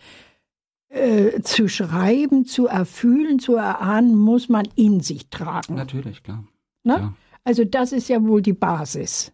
[0.89, 5.75] äh, zu schreiben, zu erfühlen, zu erahnen, muss man in sich tragen.
[5.75, 6.43] Natürlich, klar.
[6.83, 6.93] Ne?
[6.93, 7.13] Ja.
[7.43, 9.31] Also das ist ja wohl die Basis.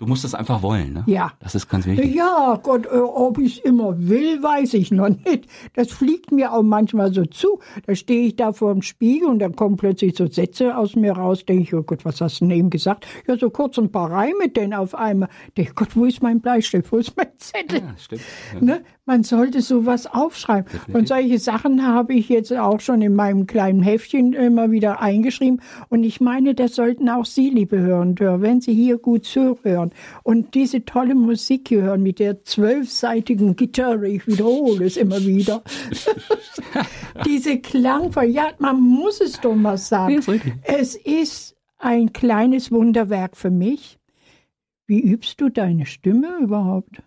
[0.00, 1.04] Du musst es einfach wollen, ne?
[1.06, 1.32] Ja.
[1.40, 2.14] Das ist ganz wichtig.
[2.14, 5.46] Ja, Gott, äh, ob ich es immer will, weiß ich noch nicht.
[5.74, 7.60] Das fliegt mir auch manchmal so zu.
[7.84, 11.12] Da stehe ich da vor dem Spiegel und dann kommen plötzlich so Sätze aus mir
[11.12, 11.44] raus.
[11.44, 13.06] Denke ich, oh Gott, was hast du denn eben gesagt?
[13.28, 15.28] Ja, so kurz ein paar Reime denn auf einmal.
[15.54, 16.90] Denke ich, Gott, wo ist mein Bleistift?
[16.90, 17.80] Wo ist mein Zettel?
[17.80, 18.22] Ja, stimmt.
[18.54, 18.60] Ja.
[18.62, 18.82] Ne?
[19.06, 20.70] Man sollte sowas aufschreiben.
[20.92, 25.60] Und solche Sachen habe ich jetzt auch schon in meinem kleinen Heftchen immer wieder eingeschrieben.
[25.88, 29.90] Und ich meine, das sollten auch Sie, liebe Hörende, wenn Sie hier gut zuhören
[30.22, 35.62] und diese tolle Musik hören mit der zwölfseitigen Gitarre, ich wiederhole es immer wieder.
[37.26, 40.22] Diese Klangvoll, ja, man muss es doch mal sagen.
[40.62, 43.98] Es ist ein kleines Wunderwerk für mich.
[44.86, 47.02] Wie übst du deine Stimme überhaupt?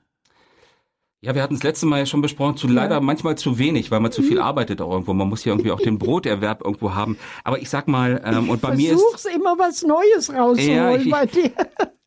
[1.23, 4.01] Ja, wir hatten das letzte Mal ja schon besprochen, zu leider manchmal zu wenig, weil
[4.01, 4.25] man zu Mhm.
[4.25, 5.13] viel arbeitet auch irgendwo.
[5.13, 7.17] Man muss ja irgendwie auch den Broterwerb irgendwo haben.
[7.45, 10.95] Aber ich sag mal, ähm, und bei mir ist Versuch's immer was Neues rauszuholen Ja,
[10.97, 11.51] ich- bei dir.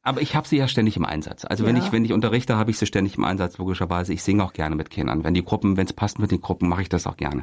[0.07, 1.45] Aber ich habe sie ja ständig im Einsatz.
[1.45, 1.83] Also wenn Ja.
[1.83, 4.13] ich wenn ich unterrichte, habe ich sie ständig im Einsatz logischerweise.
[4.13, 5.25] Ich singe auch gerne mit Kindern.
[5.25, 7.43] Wenn die Gruppen, wenn es passt mit den Gruppen, mache ich das auch gerne.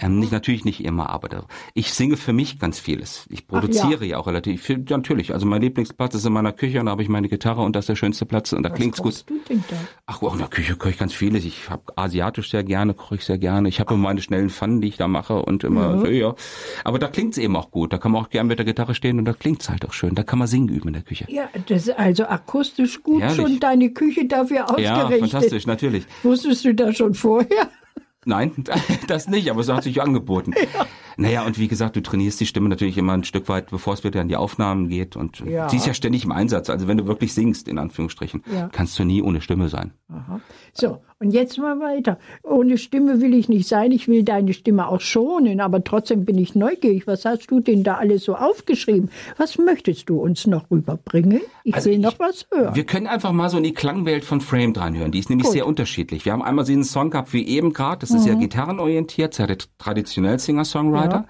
[0.00, 3.26] Ähm, nicht natürlich nicht immer, aber ich singe für mich ganz vieles.
[3.28, 4.18] Ich produziere ja.
[4.18, 4.84] auch relativ viel.
[4.88, 5.34] Ja, natürlich.
[5.34, 7.82] Also mein Lieblingsplatz ist in meiner Küche und da habe ich meine Gitarre und das
[7.82, 9.24] ist der schönste Platz und da klingt's gut.
[9.28, 9.76] Du denn da?
[10.06, 11.44] Ach, auch in der Küche koche ich ganz vieles.
[11.44, 13.68] Ich habe asiatisch sehr gerne, koche ich sehr gerne.
[13.68, 16.34] Ich habe immer meine schnellen Pfannen, die ich da mache und immer, so, ja.
[16.84, 17.92] Aber da klingt's eben auch gut.
[17.92, 20.14] Da kann man auch gerne mit der Gitarre stehen und da klingt's halt auch schön.
[20.14, 21.26] Da kann man singen üben in der Küche.
[21.28, 23.36] Ja, das also akustisch gut Herrlich.
[23.36, 25.30] schon deine Küche dafür Ja, ausgerichtet.
[25.30, 26.06] fantastisch, natürlich.
[26.22, 27.68] Wusstest du das schon vorher?
[28.24, 28.52] Nein,
[29.08, 30.54] das nicht, aber es hat sich angeboten.
[31.18, 34.04] Naja, und wie gesagt, du trainierst die Stimme natürlich immer ein Stück weit, bevor es
[34.04, 35.16] wieder in die Aufnahmen geht.
[35.16, 35.66] Und Ja.
[35.70, 36.68] sie ist ja ständig im Einsatz.
[36.68, 38.68] Also wenn du wirklich singst, in Anführungsstrichen, Ja.
[38.70, 39.94] kannst du nie ohne Stimme sein.
[40.12, 40.40] Aha.
[40.74, 42.18] So, und jetzt mal weiter.
[42.42, 43.90] Ohne Stimme will ich nicht sein.
[43.92, 47.06] Ich will deine Stimme auch schonen, aber trotzdem bin ich neugierig.
[47.06, 49.10] Was hast du denn da alles so aufgeschrieben?
[49.38, 51.40] Was möchtest du uns noch rüberbringen?
[51.64, 52.74] Ich Also will ich- noch was hören.
[52.74, 55.10] Wir können einfach mal so in die Klangwelt von Frame reinhören.
[55.12, 55.54] Die ist nämlich Gut.
[55.54, 56.24] sehr unterschiedlich.
[56.24, 58.00] Wir haben einmal diesen Song gehabt wie eben gerade.
[58.00, 59.48] Das ist sehr gitarrenorientiert, sehr
[59.78, 61.26] traditionell Singer-Songwriter.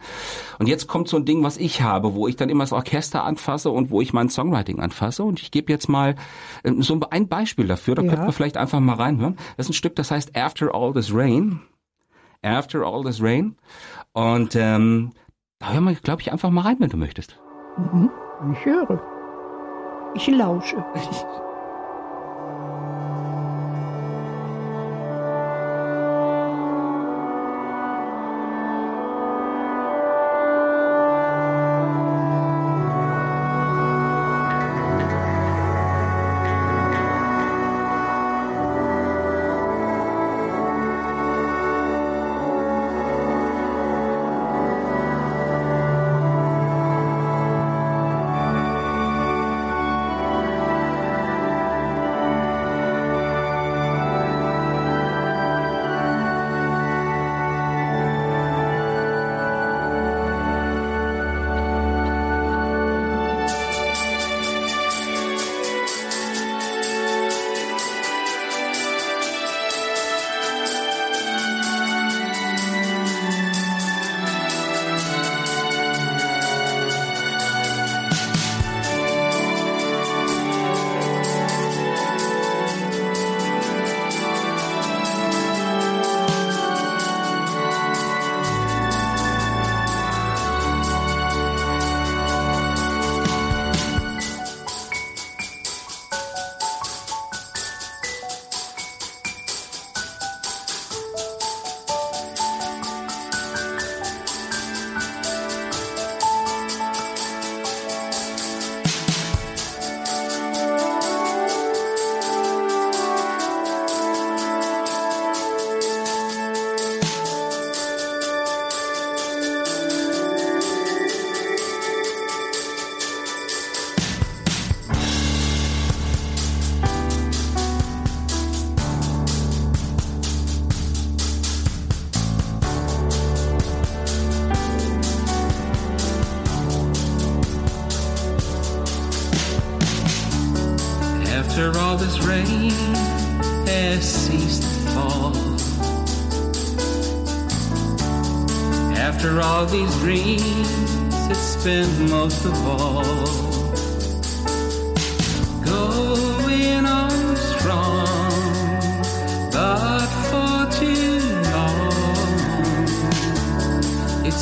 [0.58, 3.24] Und jetzt kommt so ein Ding, was ich habe, wo ich dann immer das Orchester
[3.24, 5.22] anfasse und wo ich mein Songwriting anfasse.
[5.22, 6.16] Und ich gebe jetzt mal
[6.64, 7.94] äh, so ein Beispiel dafür.
[7.94, 8.08] Da Ja.
[8.10, 9.36] könnten wir vielleicht einfach mal reinhören.
[9.56, 11.60] Das ist ein Stück, das heißt After All This Rain.
[12.42, 13.56] After All This Rain.
[14.12, 15.12] Und ähm,
[15.58, 17.38] da hören wir, glaube ich, einfach mal rein, wenn du möchtest.
[18.52, 19.02] Ich höre.
[20.14, 20.84] Ich lausche.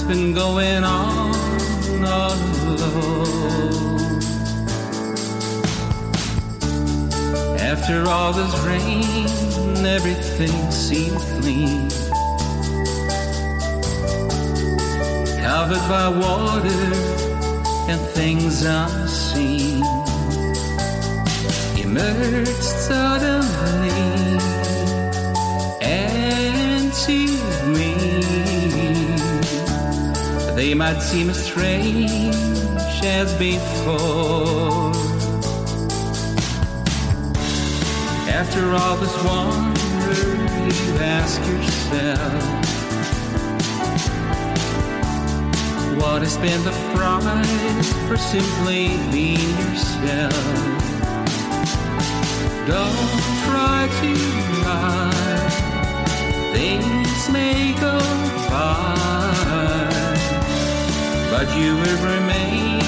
[0.09, 1.35] been going on
[2.05, 2.33] all
[2.69, 4.11] alone.
[7.59, 11.91] After all this rain, everything seemed clean.
[15.67, 16.85] covered by water
[17.89, 19.83] and things unseen.
[21.79, 24.39] Emerged suddenly
[30.67, 32.25] they might seem as strange
[33.05, 34.93] as before.
[38.41, 40.23] After all this wonder,
[40.79, 42.45] you ask yourself.
[46.01, 50.35] What has been the price for simply being yourself?
[52.67, 53.11] Don't
[53.45, 54.13] try to
[54.65, 55.75] lie.
[56.55, 57.99] Things may go
[58.49, 59.14] by,
[61.37, 62.79] but you will remain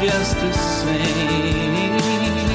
[0.00, 2.45] just the same.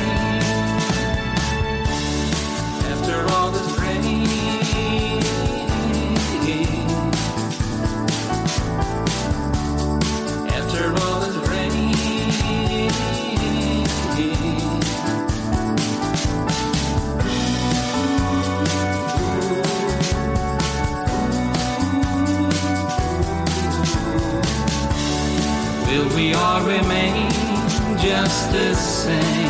[28.12, 29.41] Just the same?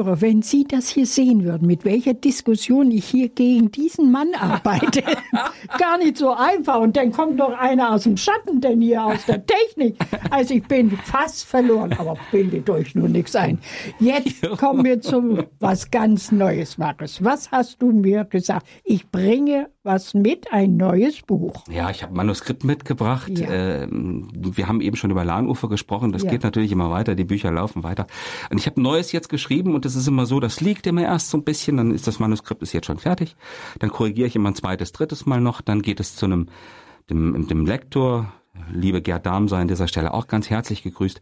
[0.00, 3.70] Hörerinnen und Hörer, wenn Sie das hier sehen würden, mit welcher Diskussion ich hier gegen
[3.70, 5.02] diesen Mann arbeite,
[5.78, 6.80] gar nicht so einfach.
[6.80, 9.96] Und dann kommt noch einer aus dem Schatten, denn hier aus der Technik.
[10.30, 13.58] Also ich bin fast verloren, aber bildet euch nur nichts ein.
[13.98, 17.22] Jetzt kommen wir zu was ganz Neues, Markus.
[17.22, 18.66] Was hast du mir gesagt?
[18.84, 21.64] Ich bringe was mit, ein neues Buch.
[21.70, 23.30] Ja, ich habe ein Manuskript mitgebracht.
[23.30, 23.48] Ja.
[23.50, 26.12] Ähm, wir haben eben schon über Lahnufer gesprochen.
[26.12, 26.30] Das Ja.
[26.30, 27.14] geht natürlich immer weiter.
[27.14, 28.06] Die Bücher laufen weiter.
[28.50, 31.30] Und ich habe neues jetzt geschrieben und es ist immer so, das liegt immer erst
[31.30, 31.78] so ein bisschen.
[31.78, 33.36] Dann ist das Manuskript ist jetzt schon fertig.
[33.78, 35.62] Dann korrigiere ich immer ein zweites, drittes Mal noch.
[35.62, 36.48] Dann geht es zu einem
[37.08, 38.32] dem, dem Lektor.
[38.72, 41.20] Liebe Gerd Dahm sei an dieser Stelle auch ganz herzlich gegrüßt.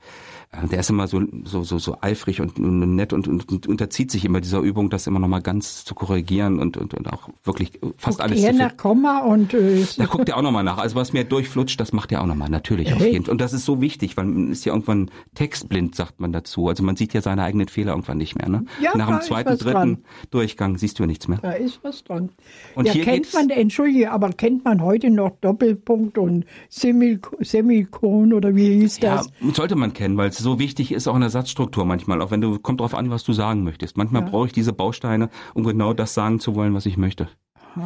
[0.51, 3.67] Äh, Der ist immer so so so, so eifrig und, und nett und, und, und
[3.67, 7.13] unterzieht sich immer dieser Übung, das immer noch mal ganz zu korrigieren und, und, und
[7.13, 10.65] auch wirklich fast alles er zu nach Komma und äh, da guckt er auch nochmal
[10.65, 10.79] nach.
[10.79, 13.13] Also was mir durchflutscht, das macht er auch nochmal, natürlich auf Hey.
[13.13, 13.33] jeden Fall.
[13.33, 16.69] Und das ist so wichtig, weil man ist ja irgendwann textblind, sagt man dazu.
[16.69, 18.49] Also man sieht ja seine eigenen Fehler irgendwann nicht mehr.
[18.49, 18.65] Ne?
[18.81, 19.99] Ja, Nach dem zweiten, dritten dran.
[20.31, 21.39] Durchgang siehst du ja nichts mehr.
[21.43, 22.31] Da ist was dran.
[22.75, 28.33] Und ja, hier kennt man, entschuldige, aber kennt man heute noch Doppelpunkt und Semil Semikon
[28.33, 29.31] oder wie hieß Ja, das?
[29.57, 32.21] sollte man kennen, weil es so wichtig ist, auch in der Satzstruktur manchmal.
[32.23, 33.97] Auch wenn du, kommt drauf an, was du sagen möchtest.
[33.97, 37.29] Manchmal brauche ich diese Bausteine, um genau das sagen zu wollen, was ich möchte.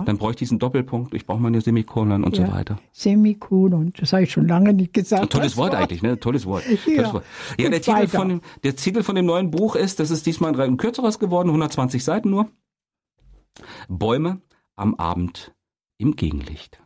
[0.07, 2.79] Dann brauche ich diesen Doppelpunkt, ich brauche meine Semikolon und so weiter.
[2.93, 5.23] Semikolon, das habe ich schon lange nicht gesagt.
[5.23, 5.83] Ein tolles Wort Wort.
[5.83, 6.19] eigentlich, ne?
[6.19, 6.63] Tolles Wort.
[6.87, 6.95] Ja.
[6.97, 7.25] Tolles Wort.
[7.59, 8.09] Ja, der Titel, weiter.
[8.19, 11.49] von dem, der Titel von dem neuen Buch ist, das ist diesmal ein kürzeres geworden,
[11.49, 12.49] 120 Seiten nur.
[13.89, 14.41] Bäume
[14.77, 15.55] am Abend
[15.99, 16.82] im Gegenlicht.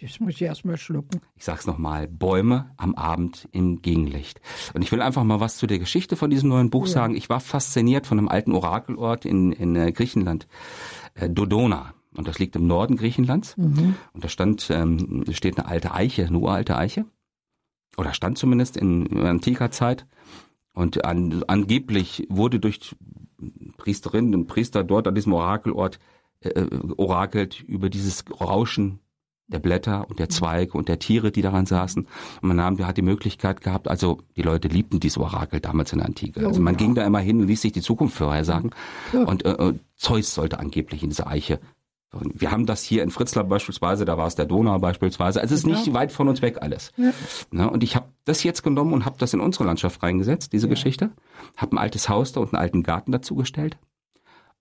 [0.00, 1.20] Das muss ich erst mal schlucken.
[1.34, 4.40] Ich sag's nochmal, Bäume am Abend im Gegenlicht.
[4.72, 7.16] Und ich will einfach mal was zu der Geschichte von diesem neuen Buch sagen.
[7.16, 10.46] Ich war fasziniert von einem alten Orakelort in, in äh, Griechenland,
[11.14, 11.94] äh, Dodona.
[12.14, 13.54] Und das liegt im Norden Griechenlands.
[14.12, 17.04] Und da stand, ähm, steht eine alte Eiche, eine uralte Eiche.
[17.96, 20.06] Oder stand zumindest in antiker Zeit.
[20.74, 22.94] Und an, angeblich wurde durch
[23.78, 25.98] Priesterin und Priester dort an diesem Orakelort
[26.40, 29.00] äh, äh, orakelt über dieses Rauschen
[29.48, 32.06] der Blätter und der Zweige und der Tiere, die daran saßen.
[32.42, 35.98] Und man nahm, hat die Möglichkeit gehabt, also die Leute liebten dieses Orakel damals in
[35.98, 36.46] der Antike.
[36.46, 38.70] Also man ging da immer hin und ließ sich die Zukunft vorhersagen.
[39.12, 41.60] Und äh, äh, Zeus sollte angeblich in diese Eiche.
[42.10, 45.42] Wir haben das hier in Fritzlar beispielsweise, da war es der Donau beispielsweise.
[45.42, 46.92] Also es ist nicht weit von uns weg alles.
[47.50, 47.68] Ne?
[47.68, 51.10] Und ich habe das jetzt genommen und habe das in unsere Landschaft reingesetzt, diese Geschichte.
[51.56, 53.76] Habe ein altes Haus da und einen alten Garten dazu gestellt.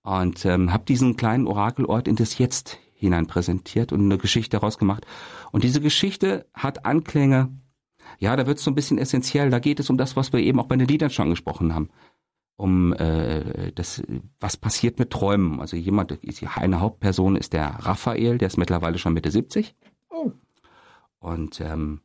[0.02, 4.78] Und ähm, habe diesen kleinen Orakelort in das Jetzt hinein präsentiert und eine Geschichte daraus
[4.78, 5.06] gemacht.
[5.52, 7.50] Und diese Geschichte hat Anklänge,
[8.20, 9.50] ja, da wird es so ein bisschen essentiell.
[9.50, 11.90] Da geht es um das, was wir eben auch bei den Liedern schon angesprochen haben.
[12.56, 14.02] Um äh, das,
[14.40, 15.62] was passiert mit Träumen.
[15.62, 16.18] Also jemand,
[16.56, 19.76] eine Hauptperson ist der Raphael, der ist mittlerweile schon Mitte 70.
[20.10, 20.32] Oh.
[21.20, 22.02] Und ähm,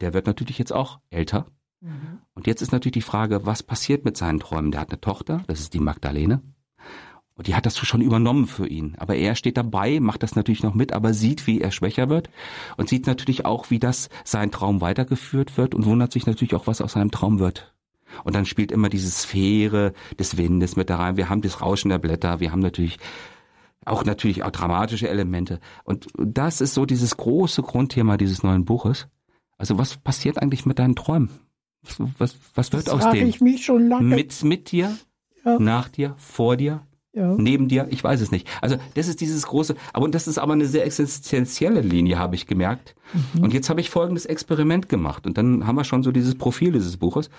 [0.00, 1.46] der wird natürlich jetzt auch älter.
[1.80, 2.20] Mhm.
[2.34, 4.70] Und jetzt ist natürlich die Frage, was passiert mit seinen Träumen?
[4.70, 6.40] Der hat eine Tochter, das ist die Magdalene.
[7.40, 8.96] Und die hat das schon übernommen für ihn.
[8.98, 12.28] Aber er steht dabei, macht das natürlich noch mit, aber sieht, wie er schwächer wird
[12.76, 16.66] und sieht natürlich auch, wie das sein Traum weitergeführt wird und wundert sich natürlich auch,
[16.66, 17.72] was aus seinem Traum wird.
[18.24, 21.16] Und dann spielt immer diese Sphäre des Windes mit da rein.
[21.16, 22.98] Wir haben das Rauschen der Blätter, wir haben natürlich
[23.86, 25.60] auch natürlich auch dramatische Elemente.
[25.84, 29.08] Und das ist so dieses große Grundthema dieses neuen Buches.
[29.56, 31.30] Also was passiert eigentlich mit deinen Träumen?
[32.18, 33.30] Was, was, wird Das aus denen?
[33.30, 34.14] ich mich schon lange.
[34.14, 34.94] Mit, mit dir?
[35.42, 35.58] Ja.
[35.58, 36.14] Nach dir?
[36.18, 36.82] Vor dir?
[37.12, 37.34] Ja.
[37.36, 38.48] neben dir, ich weiß es nicht.
[38.60, 42.34] Also das ist dieses große, aber und das ist aber eine sehr existenzielle Linie, habe
[42.34, 42.94] ich gemerkt.
[43.40, 46.72] Und jetzt habe ich folgendes Experiment gemacht und dann haben wir schon so dieses Profil
[46.72, 47.30] dieses Buches.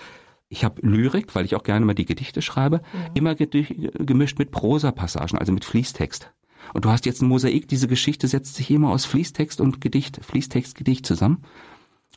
[0.49, 2.81] Ich habe Lyrik, weil ich auch gerne mal die Gedichte schreibe,
[3.13, 6.29] immer gedi- gemischt mit Prosapassagen, also mit Fließtext.
[6.73, 10.19] Und du hast jetzt ein Mosaik, diese Geschichte setzt sich immer aus Fließtext und Gedicht,
[10.23, 11.43] Fließtext, Gedicht zusammen.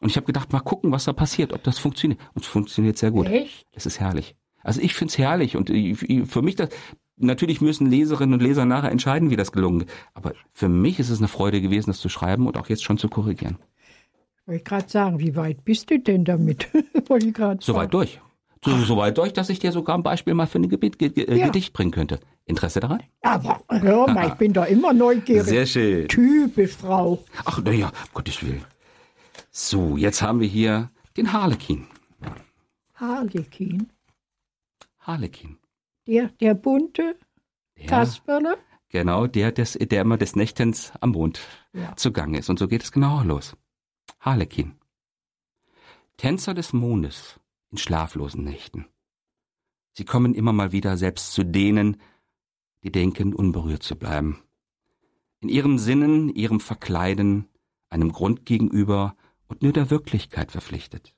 [0.00, 2.20] Und ich habe gedacht, mal gucken, was da passiert, ob das funktioniert.
[2.34, 3.28] Und es funktioniert sehr gut.
[3.28, 3.66] Echt?
[3.72, 4.34] Es ist herrlich.
[4.62, 6.70] Also ich find's herrlich und für mich das,
[7.16, 9.90] natürlich müssen Leserinnen und Leser nachher entscheiden, wie das gelungen ist.
[10.14, 12.98] Aber für mich ist es eine Freude gewesen, das zu schreiben und auch jetzt schon
[12.98, 13.58] zu korrigieren.
[14.46, 16.68] Wollte ich gerade sagen, wie weit bist du denn damit?
[17.08, 18.20] Wollte ich gerade Soweit durch.
[18.64, 21.10] So, so weit durch, dass ich dir sogar ein Beispiel mal für ein Gebet, ge,
[21.10, 21.46] ge, Ja.
[21.46, 22.20] Gedicht bringen könnte.
[22.46, 23.02] Interesse daran?
[23.20, 25.44] Aber hör mal, ich bin da immer neugierig.
[25.44, 26.08] Sehr schön.
[26.08, 27.22] Typisch Frau.
[27.44, 28.64] Ach, naja, um Gottes Willen.
[29.50, 31.86] So, jetzt haben wir hier den Harlekin.
[32.94, 33.88] Harlekin.
[35.00, 35.58] Harlekin.
[36.06, 37.18] Der, der bunte
[37.78, 38.58] Der, Kasperle.
[38.88, 41.40] genau, der, des, der immer des Nächtens am Mond
[41.72, 41.96] Ja.
[41.96, 42.50] zugange ist.
[42.50, 43.56] Und so geht es genau los.
[44.20, 44.76] Harlekin.
[46.16, 47.40] Tänzer des Mondes
[47.70, 48.86] in schlaflosen Nächten.
[49.92, 51.96] Sie kommen immer mal wieder selbst zu denen,
[52.82, 54.42] die denken, unberührt zu bleiben.
[55.40, 57.48] In ihrem Sinnen, ihrem Verkleiden,
[57.88, 61.14] einem Grund gegenüber und nur der Wirklichkeit verpflichtet.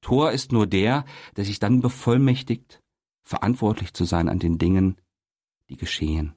[0.00, 1.04] Tor ist nur der,
[1.36, 2.81] der sich dann bevollmächtigt,
[3.22, 5.00] verantwortlich zu sein an den Dingen,
[5.68, 6.34] die geschehen,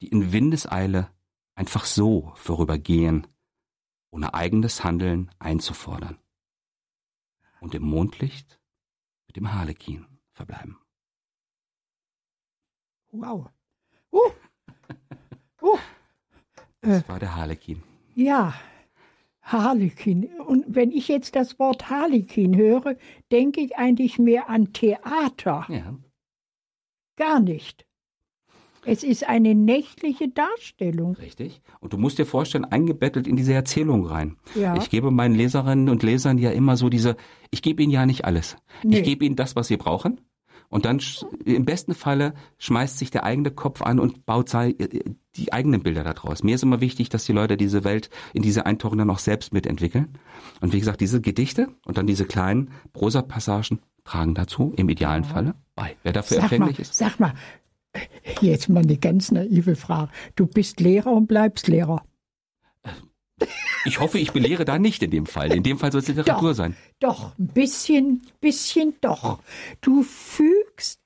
[0.00, 1.10] die in Windeseile
[1.54, 3.26] einfach so vorübergehen,
[4.10, 6.18] ohne eigenes Handeln einzufordern.
[7.60, 8.60] Und im Mondlicht
[9.26, 10.78] mit dem Harlekin verbleiben.
[13.12, 13.50] Wow.
[14.10, 14.30] Uh.
[15.60, 15.78] Uh.
[16.80, 17.82] Das war der Harlekin.
[18.14, 18.54] Ja,
[19.52, 20.28] Harlekin.
[20.46, 22.96] Und wenn ich jetzt das Wort Harlekin höre,
[23.30, 25.66] denke ich eigentlich mehr an Theater.
[25.68, 25.94] Ja.
[27.16, 27.86] Gar nicht.
[28.84, 31.14] Es ist eine nächtliche Darstellung.
[31.14, 31.60] Richtig.
[31.78, 34.36] Und du musst dir vorstellen, eingebettet in diese Erzählung rein.
[34.56, 34.76] Ja.
[34.76, 37.16] Ich gebe meinen Leserinnen und Lesern ja immer so diese,
[37.50, 38.56] ich gebe ihnen ja nicht alles.
[38.82, 38.98] Nee.
[38.98, 40.20] Ich gebe ihnen das, was sie brauchen.
[40.72, 41.00] Und dann
[41.44, 44.74] im besten Falle schmeißt sich der eigene Kopf an und baut sei,
[45.36, 46.42] die eigenen Bilder daraus.
[46.42, 49.52] Mir ist immer wichtig, dass die Leute diese Welt in diese Eintauchen dann auch selbst
[49.52, 50.16] mitentwickeln.
[50.62, 55.54] Und wie gesagt, diese Gedichte und dann diese kleinen Prosapassagen tragen dazu, im idealen Falle,
[55.74, 55.94] bei.
[56.04, 56.94] Wer dafür Sag mal, ist.
[56.94, 57.34] sag mal,
[58.40, 60.10] jetzt mal eine ganz naive Frage.
[60.36, 62.02] Du bist Lehrer und bleibst Lehrer.
[63.84, 65.52] Ich hoffe, ich belehre da nicht in dem Fall.
[65.52, 66.56] In dem Fall soll es Literatur Doch.
[66.56, 66.76] sein.
[67.00, 69.38] Doch, ein bisschen, bisschen doch.
[69.80, 71.00] Du fügst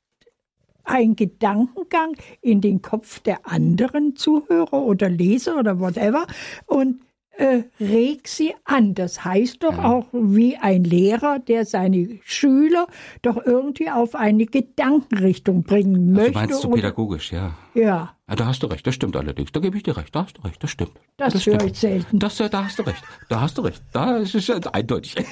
[0.85, 6.27] einen Gedankengang in den Kopf der anderen Zuhörer oder Leser oder whatever
[6.67, 7.01] und
[7.39, 8.95] äh, reg sie an.
[8.95, 12.87] Das heißt doch auch wie ein Lehrer, der seine Schüler
[13.23, 16.33] doch irgendwie auf eine Gedankenrichtung bringen Du möchte.
[16.33, 17.55] meinst so pädagogisch, ja.
[17.75, 19.53] ja, Ja, da hast du recht, das stimmt allerdings.
[19.53, 20.93] Da gebe ich dir recht, da hast du recht, das stimmt.
[21.17, 21.63] das, stimmt.
[21.63, 22.19] höre ich selten.
[22.19, 23.83] Das, äh, da hast du recht, da hast du recht.
[23.93, 25.15] Da ist es ja eindeutig.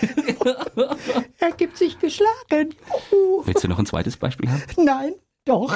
[1.39, 2.75] Er gibt sich geschlagen.
[3.11, 3.43] Juhu.
[3.45, 4.63] Willst du noch ein zweites Beispiel haben?
[4.83, 5.13] Nein,
[5.45, 5.75] doch.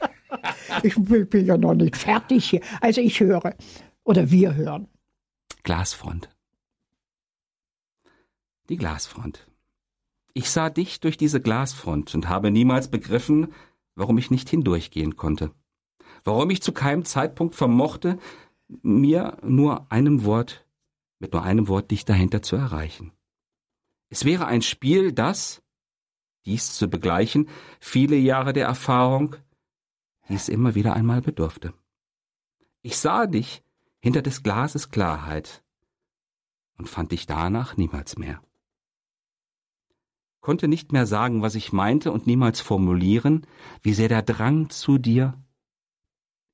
[0.82, 2.60] ich bin bin ja noch nicht fertig hier.
[2.80, 3.54] Also ich höre
[4.04, 4.88] oder wir hören.
[5.66, 6.28] Glasfront.
[8.68, 9.48] Die Glasfront.
[10.32, 13.52] Ich sah dich durch diese Glasfront und habe niemals begriffen,
[13.96, 15.50] warum ich nicht hindurchgehen konnte.
[16.22, 18.20] Warum ich zu keinem Zeitpunkt vermochte,
[18.68, 20.64] mir nur einem Wort,
[21.18, 23.10] mit nur einem Wort dich dahinter zu erreichen.
[24.08, 25.64] Es wäre ein Spiel, das,
[26.44, 27.48] dies zu begleichen,
[27.80, 29.34] viele Jahre der Erfahrung,
[30.28, 31.74] dies immer wieder einmal bedurfte.
[32.82, 33.65] Ich sah dich
[34.06, 35.64] hinter des Glases Klarheit
[36.78, 38.40] und fand dich danach niemals mehr.
[40.38, 43.48] Konnte nicht mehr sagen, was ich meinte und niemals formulieren,
[43.82, 45.34] wie sehr der Drang zu dir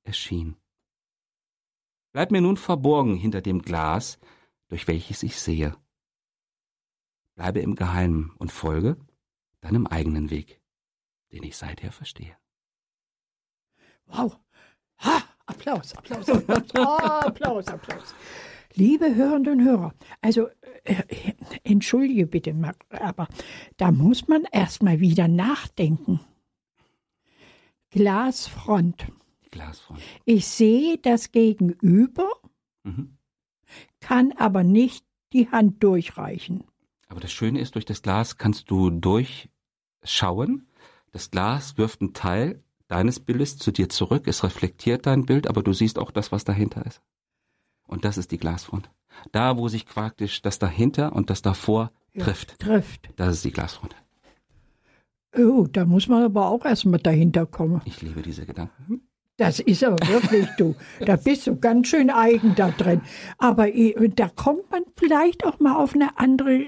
[0.01, 0.55] erschien.
[2.11, 4.17] Bleib mir nun verborgen hinter dem Glas,
[4.67, 5.77] durch welches ich sehe.
[7.35, 8.97] Bleibe im Geheimen und folge
[9.61, 10.59] deinem eigenen Weg,
[11.31, 12.35] den ich seither verstehe.
[14.07, 14.39] Wow.
[14.97, 18.15] Ha, Applaus, Applaus, Applaus, oh, Applaus, Applaus.
[18.75, 20.47] Liebe Hörerinnen und Hörer, also
[20.83, 21.03] äh,
[21.63, 22.55] entschuldige bitte,
[22.89, 23.27] aber
[23.77, 26.19] da muss man erstmal wieder nachdenken.
[27.91, 29.07] Glasfront.
[29.51, 30.01] Glasfront.
[30.25, 32.29] Ich sehe das Gegenüber,
[32.83, 33.17] Mhm.
[33.99, 36.63] kann aber nicht die Hand durchreichen.
[37.07, 40.67] Aber das Schöne ist, durch das Glas kannst du durchschauen.
[41.11, 42.63] Das Glas wirft einen Teil
[42.93, 44.27] deines Bildes zu dir zurück.
[44.27, 47.01] Es reflektiert dein Bild, aber du siehst auch das, was dahinter ist.
[47.87, 48.91] Und das ist die Glasfront.
[49.31, 53.09] Da, wo sich praktisch das dahinter und das davor trifft, Trifft.
[53.15, 53.95] das ist die Glasfront.
[55.35, 57.81] Oh, da muss man aber auch erstmal dahinter kommen.
[57.85, 59.01] Ich liebe diese Gedanken.
[59.37, 60.75] Das ist aber wirklich du.
[60.99, 63.01] Da bist du ganz schön eigen da drin.
[63.39, 66.67] Aber eh, da kommt man vielleicht auch mal auf eine andere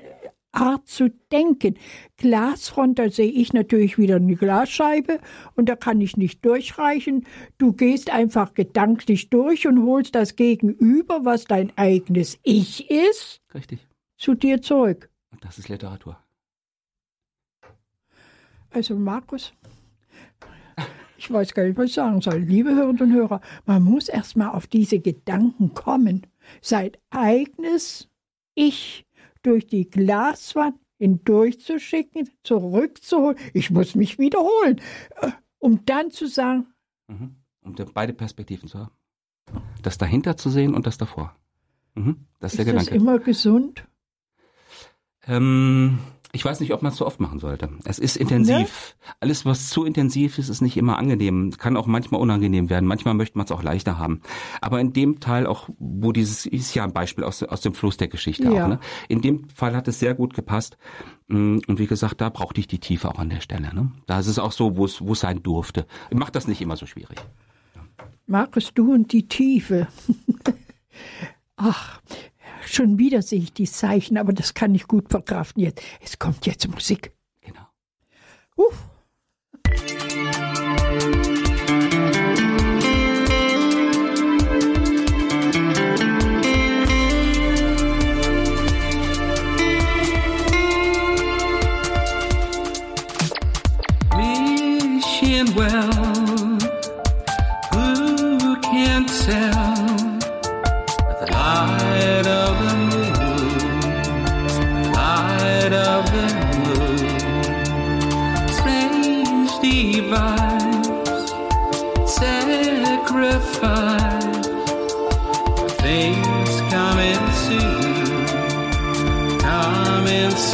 [0.56, 1.78] Art zu denken.
[2.18, 5.20] Glasfront, da sehe ich natürlich wieder eine Glasscheibe
[5.56, 7.26] und da kann ich nicht durchreichen.
[7.58, 13.88] Du gehst einfach gedanklich durch und holst das Gegenüber, was dein eigenes Ich ist, Richtig.
[14.18, 15.10] zu dir zurück.
[15.32, 16.18] Und das ist Literatur.
[18.72, 19.54] Also Markus,
[21.18, 22.40] ich weiß gar nicht, was ich sagen soll.
[22.40, 26.28] Liebe Hörerinnen und Hörer, man muss erst mal auf diese Gedanken kommen.
[26.62, 28.10] Sein eigenes
[28.54, 29.05] Ich
[29.46, 33.38] durch die Glaswand hindurchzuschicken, zurückzuholen.
[33.54, 34.82] Ich muss mich wiederholen,
[35.22, 36.68] äh, um dann zu sagen,
[37.08, 37.36] Mhm.
[37.62, 38.92] Um beide Perspektiven zu haben.
[39.82, 41.36] Das dahinter zu sehen und das davor.
[41.96, 42.26] Mhm.
[42.40, 43.04] Das ist, ist der das Gedanke.
[43.04, 43.86] immer gesund?
[45.28, 46.00] Ähm,
[46.36, 47.70] ich weiß nicht, ob man es so oft machen sollte.
[47.86, 48.96] Es ist intensiv.
[49.22, 51.52] Alles, was zu intensiv ist, ist nicht immer angenehm.
[51.58, 52.86] Kann auch manchmal unangenehm werden.
[52.86, 54.22] Manchmal möchte man es auch leichter haben.
[54.62, 57.98] Aber in dem Teil auch, wo dieses ist ja ein Beispiel aus, aus dem Fluss
[57.98, 58.66] der Geschichte Ja.
[58.66, 58.68] auch.
[58.68, 58.80] Ne?
[59.08, 60.78] In dem Fall hat es sehr gut gepasst.
[61.28, 63.74] Mm, Und wie gesagt, da brauchte ich die Tiefe auch an der Stelle.
[63.74, 63.92] Ne?
[64.06, 65.88] Da ist es auch so, wo es wo es sein durfte.
[66.14, 67.18] Macht das nicht immer so schwierig.
[68.28, 69.88] Markus, du und die Tiefe.
[71.58, 72.02] Ach,
[72.68, 75.82] schon wieder sehe ich die Zeichen, aber das kann ich gut verkraften jetzt.
[76.02, 77.12] Es kommt jetzt Musik.
[77.42, 77.68] Genau.
[78.56, 78.86] Uff.
[95.56, 95.95] well.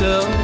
[0.02, 0.41] yourself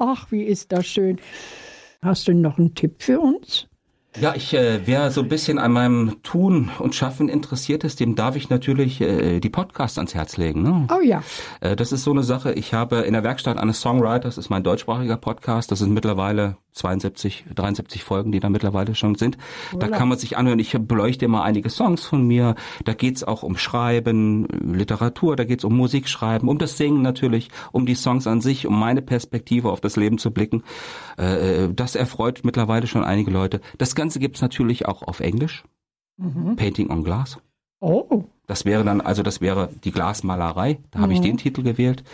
[0.00, 1.18] Ach, wie ist das schön.
[2.02, 3.68] Hast du noch einen Tipp für uns?
[4.20, 8.14] Ja, ich, äh, wer so ein bisschen an meinem Tun und Schaffen interessiert ist, dem
[8.14, 10.62] darf ich natürlich äh, die Podcasts ans Herz legen.
[10.62, 10.86] Ne?
[10.94, 11.22] Oh ja.
[11.60, 12.52] Äh, das ist so eine Sache.
[12.52, 16.58] Ich habe in der Werkstatt eines Songwriters, das ist mein deutschsprachiger Podcast, das sind mittlerweile
[16.72, 19.36] 72, 73 Folgen, die da mittlerweile schon sind.
[19.78, 20.58] Da kann man sich anhören.
[20.58, 22.54] Ich beleuchte immer einige Songs von mir.
[22.84, 27.84] Da geht's auch um Schreiben, Literatur, da geht's um Musikschreiben, um das Singen natürlich, um
[27.86, 30.62] die Songs an sich, um meine Perspektive auf das Leben zu blicken.
[31.16, 33.60] Äh, das erfreut mittlerweile schon einige Leute.
[33.78, 35.64] Das Ganze gibt's natürlich auch auf Englisch.
[36.56, 37.38] Painting on Glass.
[37.80, 40.78] Oh, Das wäre dann, also das wäre die Glasmalerei.
[40.90, 42.04] Da habe ich den Titel gewählt.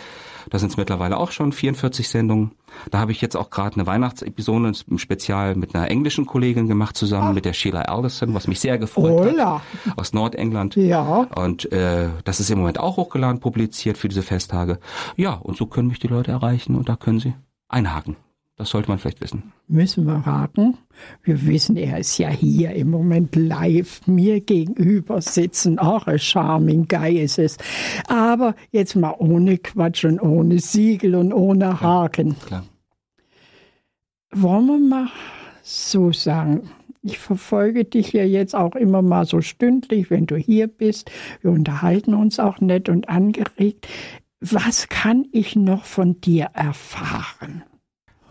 [0.51, 2.53] Da sind es mittlerweile auch schon 44 Sendungen.
[2.90, 6.96] Da habe ich jetzt auch gerade eine Weihnachtsepisode im Spezial mit einer englischen Kollegin gemacht,
[6.96, 9.62] zusammen mit der Sheila Alderson, was mich sehr gefreut Holla.
[9.86, 9.99] hat.
[9.99, 10.76] Aus Nordengland.
[10.76, 11.26] Ja.
[11.34, 14.78] Und äh, das ist im Moment auch hochgeladen, publiziert für diese Festtage.
[15.16, 17.34] Ja, und so können mich die Leute erreichen und da können sie
[17.68, 18.16] einhaken.
[18.59, 19.53] Das sollte man vielleicht wissen.
[19.69, 20.77] müssen wir raten.
[21.23, 25.79] Wir wissen, er ist ja hier im Moment live mir gegenüber sitzen.
[25.79, 27.57] Auch ein charming Guy ist es.
[28.09, 32.37] Aber jetzt mal ohne Quatsch und ohne Siegel und ohne Haken.
[32.41, 32.65] Klar.
[34.33, 35.09] Wollen wir mal
[35.63, 36.69] so sagen?
[37.03, 41.13] Ich verfolge dich ja jetzt auch immer mal so stündlich, wenn du hier bist.
[41.43, 43.87] Wir unterhalten uns auch nett und angeregt.
[44.41, 47.63] Was kann ich noch von dir erfahren?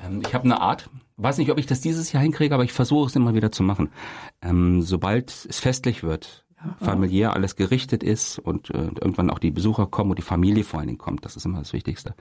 [0.08, 2.74] Ähm, ich habe eine Art, weiß nicht, ob ich das dieses Jahr hinkriege, aber ich
[2.74, 3.90] versuche es immer wieder zu machen.
[4.42, 6.46] Ähm, sobald es festlich wird,
[6.82, 10.80] familiär alles gerichtet ist und äh, irgendwann auch die Besucher kommen und die Familie vor
[10.80, 12.16] allen Dingen kommt, das ist immer das Wichtigste,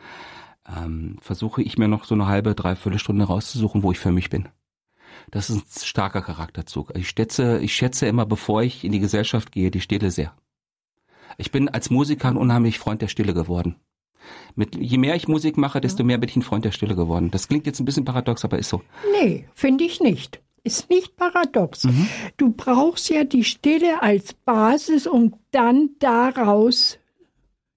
[0.69, 4.31] ähm, versuche ich mir noch so eine halbe, dreiviertel Stunde rauszusuchen, wo ich für mich
[4.31, 4.49] bin.
[5.31, 6.93] Das ist ein starker Charakterzug.
[6.95, 10.35] Ich schätze, ich schätze immer, bevor ich in die Gesellschaft gehe, die Stille sehr.
[11.39, 13.77] Ich bin als Musiker ein unheimlich Freund der Stille geworden.
[14.55, 17.31] Mit, je mehr ich Musik mache, desto mehr bin ich ein Freund der Stille geworden.
[17.31, 18.83] Das klingt jetzt ein bisschen paradox, aber ist so.
[19.21, 20.41] Nee, finde ich nicht.
[20.65, 21.87] Ist nicht paradox.
[22.37, 26.99] Du brauchst ja die Stille als Basis, um dann daraus,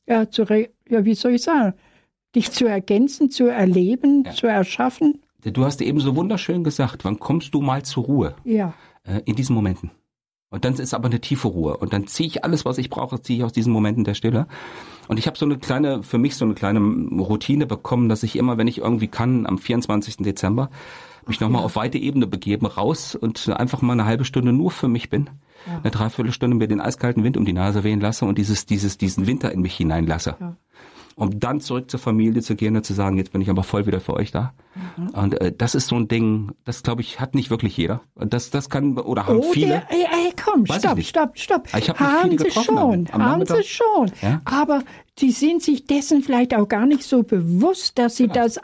[0.07, 1.75] ja, zu, ja, wie soll ich sagen,
[2.35, 5.21] dich zu ergänzen, zu erleben, zu erschaffen.
[5.43, 8.35] Du hast eben so wunderschön gesagt, wann kommst du mal zur Ruhe?
[8.43, 8.73] Ja.
[9.03, 9.91] Äh, in diesen Momenten.
[10.51, 11.77] Und dann ist aber eine tiefe Ruhe.
[11.77, 14.47] Und dann ziehe ich alles, was ich brauche, ziehe ich aus diesen Momenten der Stille.
[15.07, 18.35] Und ich habe so eine kleine, für mich so eine kleine Routine bekommen, dass ich
[18.35, 20.17] immer, wenn ich irgendwie kann, am 24.
[20.17, 20.69] Dezember
[21.27, 24.87] mich nochmal auf weite Ebene begeben, raus und einfach mal eine halbe Stunde nur für
[24.87, 25.29] mich bin.
[25.67, 29.27] Eine Dreiviertelstunde mir den eiskalten Wind um die Nase wehen lasse und dieses, dieses, diesen
[29.27, 30.35] Winter in mich hineinlasse.
[31.19, 33.85] Um dann zurück zur Familie zu gehen und zu sagen, jetzt bin ich aber voll
[33.85, 34.53] wieder für euch da.
[35.13, 38.01] Und äh, das ist so ein Ding, das glaube ich, hat nicht wirklich jeder.
[38.15, 39.67] Das, das kann, oder haben Oh, viele.
[39.67, 41.67] der, ey, ey, komm, Weiß stopp, stopp, stopp.
[41.77, 44.11] Ich hab haben sie schon, am- am haben sie schon.
[44.21, 44.41] Ja.
[44.45, 44.83] Aber
[45.19, 48.35] die sind sich dessen vielleicht auch gar nicht so bewusst, dass sie Genau.
[48.35, 48.59] das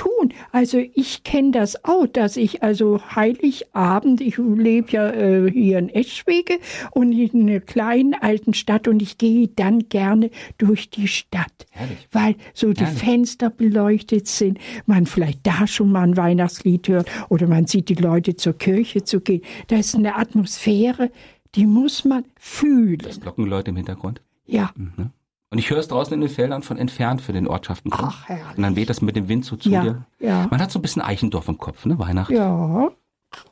[0.00, 0.32] tun.
[0.50, 5.90] Also ich kenne das auch, dass ich also Heiligabend, ich lebe ja äh, hier in
[5.90, 6.58] Eschwege
[6.92, 12.08] und in einer kleinen alten Stadt und ich gehe dann gerne durch die Stadt, Herrlich.
[12.12, 12.98] weil so die Herrlich.
[12.98, 17.94] Fenster beleuchtet sind, man vielleicht da schon mal ein Weihnachtslied hört oder man sieht die
[17.94, 19.42] Leute zur Kirche zu gehen.
[19.66, 21.10] Da ist eine Atmosphäre,
[21.54, 23.00] die muss man fühlen.
[23.20, 24.22] Glockenleute im Hintergrund.
[24.46, 25.10] Ja, Ne?
[25.52, 27.90] Und ich höre es draußen in den Feldern von entfernt für den Ortschaften.
[27.92, 28.56] Ach, herrlich.
[28.56, 30.04] Und dann weht das mit dem Wind so zu Ja, dir.
[30.20, 30.46] ja.
[30.48, 31.98] Man hat so ein bisschen Eichendorf im Kopf, ne?
[31.98, 32.34] Weihnachten.
[32.34, 32.88] ja.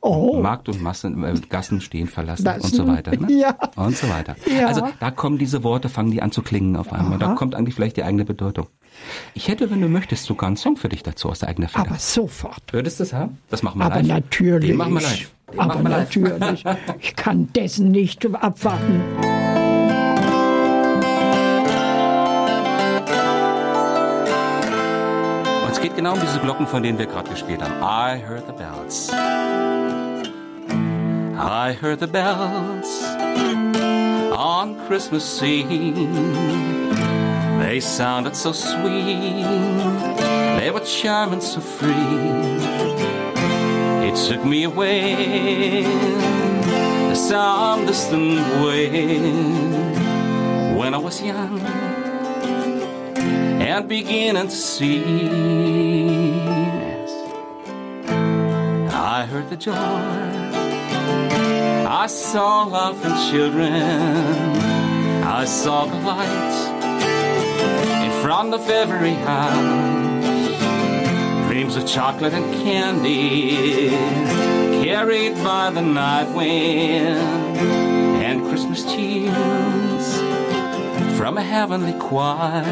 [0.01, 3.15] Oh, Markt und Massen, äh, Gassen stehen verlassen Das- und so weiter.
[3.15, 3.31] Ne?
[3.39, 3.55] ja.
[3.77, 4.35] Und so weiter.
[4.45, 4.67] Ja.
[4.67, 7.17] Also da kommen diese Worte, fangen die an zu klingen auf einmal.
[7.17, 8.67] Da kommt eigentlich vielleicht die eigene Bedeutung.
[9.35, 11.87] Ich hätte, wenn du möchtest, sogar einen Song für dich dazu aus der eigenen Feder.
[11.91, 12.61] aber sofort.
[12.73, 13.37] Würdest du das haben?
[13.49, 14.07] Das machen wir Aber live.
[14.07, 14.69] natürlich.
[14.69, 15.31] Den machen wir live.
[15.53, 16.15] Den aber machen wir live.
[16.65, 16.65] natürlich.
[17.01, 19.01] Ich kann dessen nicht abwarten.
[25.99, 27.73] Genau um diese Glocken, von denen wir gerade gespielt haben.
[27.83, 29.11] I heard the bells.
[31.37, 33.03] I heard the bells
[34.33, 36.07] on Christmas Eve.
[37.59, 39.45] They sounded so sweet.
[40.57, 41.91] They were charming so free.
[44.07, 45.83] It took me away
[47.09, 49.01] to some distant way
[50.77, 51.59] when I was young
[53.69, 55.25] and beginning to see.
[56.83, 57.11] Yes.
[58.91, 59.73] I heard the joy.
[62.01, 63.71] I saw love laughing children.
[65.23, 66.57] I saw the light
[68.05, 70.57] in front of every house.
[71.47, 73.89] Dreams of chocolate and candy
[74.83, 77.57] carried by the night wind
[78.25, 79.88] and Christmas tunes
[81.19, 82.63] from a heavenly choir.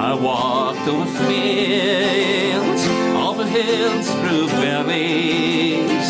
[0.00, 6.08] I walked over fields, over hills, through valleys,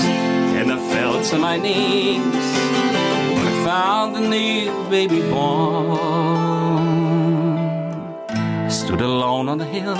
[0.54, 2.81] and I fell to my knees
[3.72, 5.88] found the new baby born.
[8.68, 9.96] Stood alone on the hill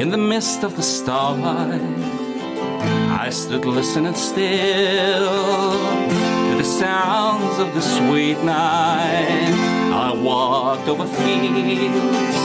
[0.00, 1.80] in the midst of the starlight.
[3.24, 5.72] I stood listening still
[6.48, 9.54] to the sounds of the sweet night.
[10.06, 12.36] I walked over fields,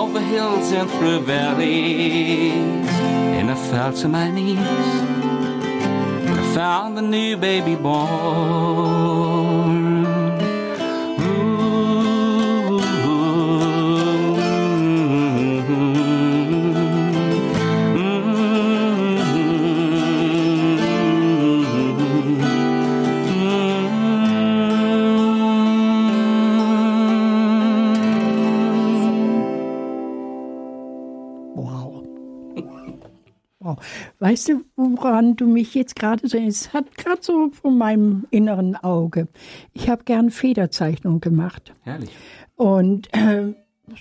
[0.00, 2.88] over hills and through valleys,
[3.38, 5.23] and I fell to my knees.
[6.54, 9.24] Found the new baby born.
[31.56, 32.04] Wow.
[33.58, 33.76] wow.
[34.20, 34.64] Weißt du,
[35.04, 39.28] woran du mich jetzt gerade so, es hat gerade so von meinem inneren Auge.
[39.72, 41.74] Ich habe gern Federzeichnung gemacht.
[41.82, 42.10] Herrlich.
[42.56, 43.52] Und äh,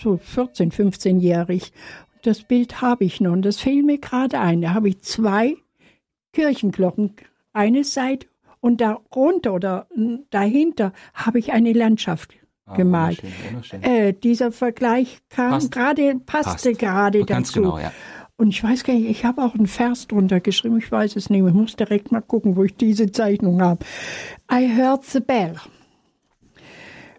[0.01, 1.73] so 14, 15-jährig.
[2.23, 4.61] Das Bild habe ich noch und das fällt mir gerade ein.
[4.61, 5.57] Da habe ich zwei
[6.31, 7.13] Kirchenglocken,
[7.51, 8.27] eine Seite
[8.61, 12.33] und darunter oder äh, dahinter habe ich eine Landschaft
[12.75, 13.21] gemalt.
[13.23, 13.83] wunderschön, wunderschön.
[13.83, 15.71] Äh, dieser Vergleich kam Passt.
[15.71, 16.79] gerade, passte Passt.
[16.79, 17.61] gerade dazu.
[17.61, 17.91] genau, ja.
[18.37, 21.29] Und ich weiß gar nicht, ich habe auch einen Vers drunter geschrieben, ich weiß es
[21.29, 23.85] nicht, ich muss direkt mal gucken, wo ich diese Zeichnung habe.
[24.51, 25.55] I heard the bell.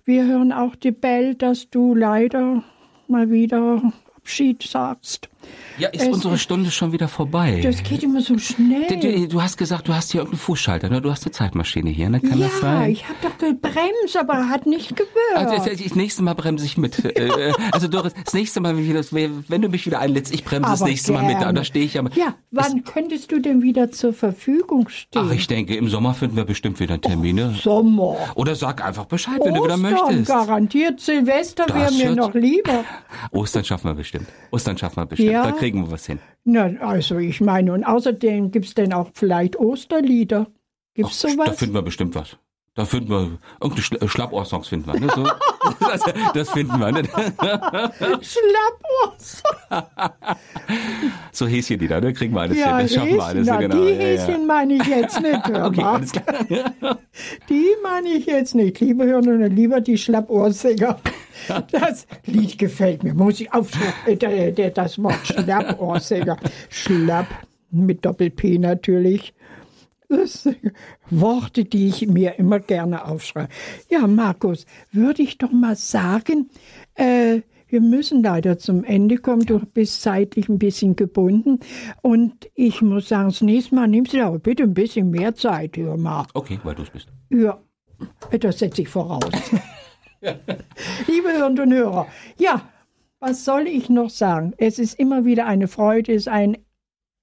[0.04, 2.62] Wir hören auch die Bell, dass du leider
[3.08, 3.80] mal wieder
[4.16, 5.30] Abschied sagst.
[5.78, 7.60] Ja, ist Es- unsere Stunde schon wieder vorbei?
[7.62, 8.86] Das geht immer so schnell.
[8.88, 11.00] Du, du, hast gesagt, du hast hier irgendeinen Fußschalter, ne?
[11.00, 12.20] Du hast eine Zeitmaschine hier, ne?
[12.20, 12.90] Kann ja, das sein?
[12.90, 15.14] ich habe doch gebremst, aber hat nicht gewirkt.
[15.34, 17.02] Also, das, das nächste Mal bremse ich mit.
[17.14, 20.80] Äh, äh, also Doris, das nächste Mal, wenn, du mich wieder einlädst, ich bremse das
[20.80, 21.40] Aber nächste Mal mit.
[21.40, 22.02] Da stehe ich ja.
[22.14, 25.22] ja, wann könntest du denn wieder zur Verfügung stehen?
[25.26, 27.54] Ach, ich denke, im Sommer finden wir bestimmt wieder Termine.
[27.60, 28.16] Sommer.
[28.34, 30.28] Oder sag einfach Bescheid, wenn du wieder Ostern, möchtest.
[30.28, 31.00] garantiert.
[31.00, 32.84] Silvester Das wäre mir noch lieber.
[33.30, 34.26] Ostern schaffen wir bestimmt.
[34.50, 35.30] Ostern schaffen wir bestimmt.
[35.30, 35.33] Ja.
[35.42, 36.18] Da kriegen wir was hin.
[36.44, 40.46] Na, also ich meine, und außerdem gibt's denn auch vielleicht Osterlieder.
[40.94, 41.58] Gibt's Da sowas?
[41.58, 42.36] finden wir bestimmt was.
[42.76, 44.98] Da finden wir irgendeine äh, Schlappohr-Songs finden wir.
[44.98, 45.08] Ne?
[45.14, 45.22] So.
[45.80, 46.02] das,
[46.34, 46.90] das finden wir.
[46.90, 47.02] Ne?
[51.30, 52.12] So Häschenlieder, ne?
[52.12, 52.86] Kriegen wir alles Ja, hin.
[52.86, 53.48] Das schaffen wir alles.
[53.48, 53.68] Häschen, ne?
[53.68, 53.76] na, genau.
[53.76, 54.22] die ja, ja.
[54.22, 55.48] Häschen meine ich jetzt nicht.
[55.48, 55.94] hör Okay, mal.
[55.94, 56.24] alles klar.
[57.48, 58.80] Die meine ich jetzt nicht.
[58.80, 60.98] Liebe Hörer, lieber die Schlappohrsänger.
[61.70, 63.14] Das Lied gefällt mir.
[63.14, 64.20] Muss ich aufschreiben.
[64.56, 66.36] Äh, das Wort Schlappohrsänger.
[66.70, 67.26] Schlapp
[67.70, 69.32] mit Doppel-P natürlich.
[70.16, 70.72] Das sind
[71.10, 73.48] Worte, die ich mir immer gerne aufschreibe.
[73.88, 76.50] Ja, Markus, würde ich doch mal sagen,
[76.94, 79.46] äh, wir müssen leider zum Ende kommen.
[79.46, 81.58] Du bist zeitlich ein bisschen gebunden.
[82.02, 85.34] Und ich muss sagen, das nächste Mal nimmst du dir aber bitte ein bisschen mehr
[85.34, 86.26] Zeit, hör mal.
[86.34, 87.08] Okay, weil du es bist.
[87.30, 87.58] Ja,
[88.38, 89.24] das setze ich voraus.
[90.20, 92.06] Liebe Hörerinnen und Hörer,
[92.38, 92.62] ja,
[93.18, 94.52] was soll ich noch sagen?
[94.58, 96.58] Es ist immer wieder eine Freude, es ist ein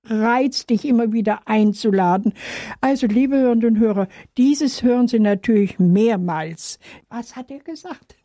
[0.03, 2.33] Reiz, dich immer wieder einzuladen.
[2.81, 6.79] Also, liebe Hörerinnen und Hörer, dieses hören Sie natürlich mehrmals.
[7.09, 8.15] Was hat er gesagt?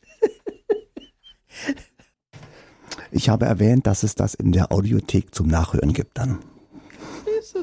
[3.11, 6.39] Ich habe erwähnt, dass es das in der Audiothek zum Nachhören gibt dann.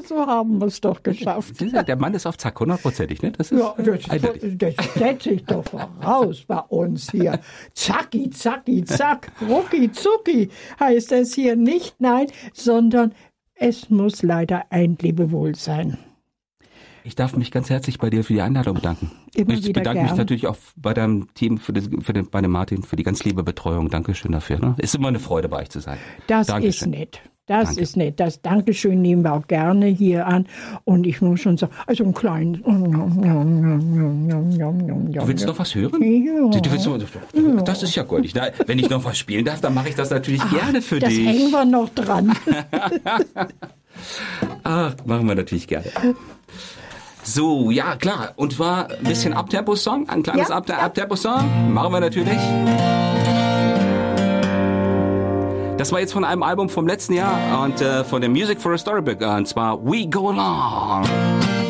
[0.08, 1.60] So haben wir es doch geschafft.
[1.60, 3.32] Der Mann ist auf Zack, hundertprozentig, ne?
[3.32, 4.56] Das ist Ja, das, eindeutig.
[4.58, 7.38] das setze ich doch voraus bei uns hier.
[7.74, 10.48] Zacki, zacki, zack, rucki, zucki
[10.80, 13.14] heißt es hier nicht, nein, sondern
[13.54, 15.98] es muss leider ein Lebewohl sein.
[17.06, 19.10] Ich darf mich ganz herzlich bei dir für die Einladung bedanken.
[19.34, 20.16] Immer ich bedanke mich gern.
[20.16, 23.22] natürlich auch bei deinem Team, für, das, für den, bei dem Martin, für die ganz
[23.24, 23.90] liebe Betreuung.
[23.90, 24.58] Dankeschön dafür.
[24.58, 24.74] Ne?
[24.78, 25.98] Ist immer eine Freude, bei euch zu sein.
[26.28, 26.94] Das Dankeschön.
[26.94, 27.20] ist nett.
[27.46, 27.82] Das Danke.
[27.82, 28.20] ist nett.
[28.20, 30.46] Das Dankeschön nehmen wir auch gerne hier an.
[30.84, 32.60] Und ich muss schon sagen, also ein kleines.
[32.62, 32.72] Du
[35.28, 36.02] willst noch was hören?
[36.02, 36.48] Ja.
[36.48, 36.98] Du, willst noch,
[37.64, 38.32] Das ist ja goldig.
[38.34, 41.10] Na, wenn ich noch was spielen darf, dann mache ich das natürlich gerne für das
[41.10, 41.26] dich.
[41.26, 42.32] hängen wir noch dran.
[44.64, 45.84] Ach, machen wir natürlich gerne.
[47.22, 48.32] So, ja, klar.
[48.36, 50.56] Und zwar ein bisschen Abtempo-Song, ein kleines ja.
[50.56, 51.72] Abtempo-Song.
[51.74, 52.38] Machen wir natürlich.
[55.76, 58.72] Das war jetzt von einem Album vom letzten Jahr und äh, von der Music for
[58.72, 59.20] a Storybook.
[59.20, 61.63] Und zwar We Go Along.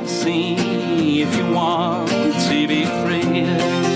[0.00, 3.87] not see if you want to be free.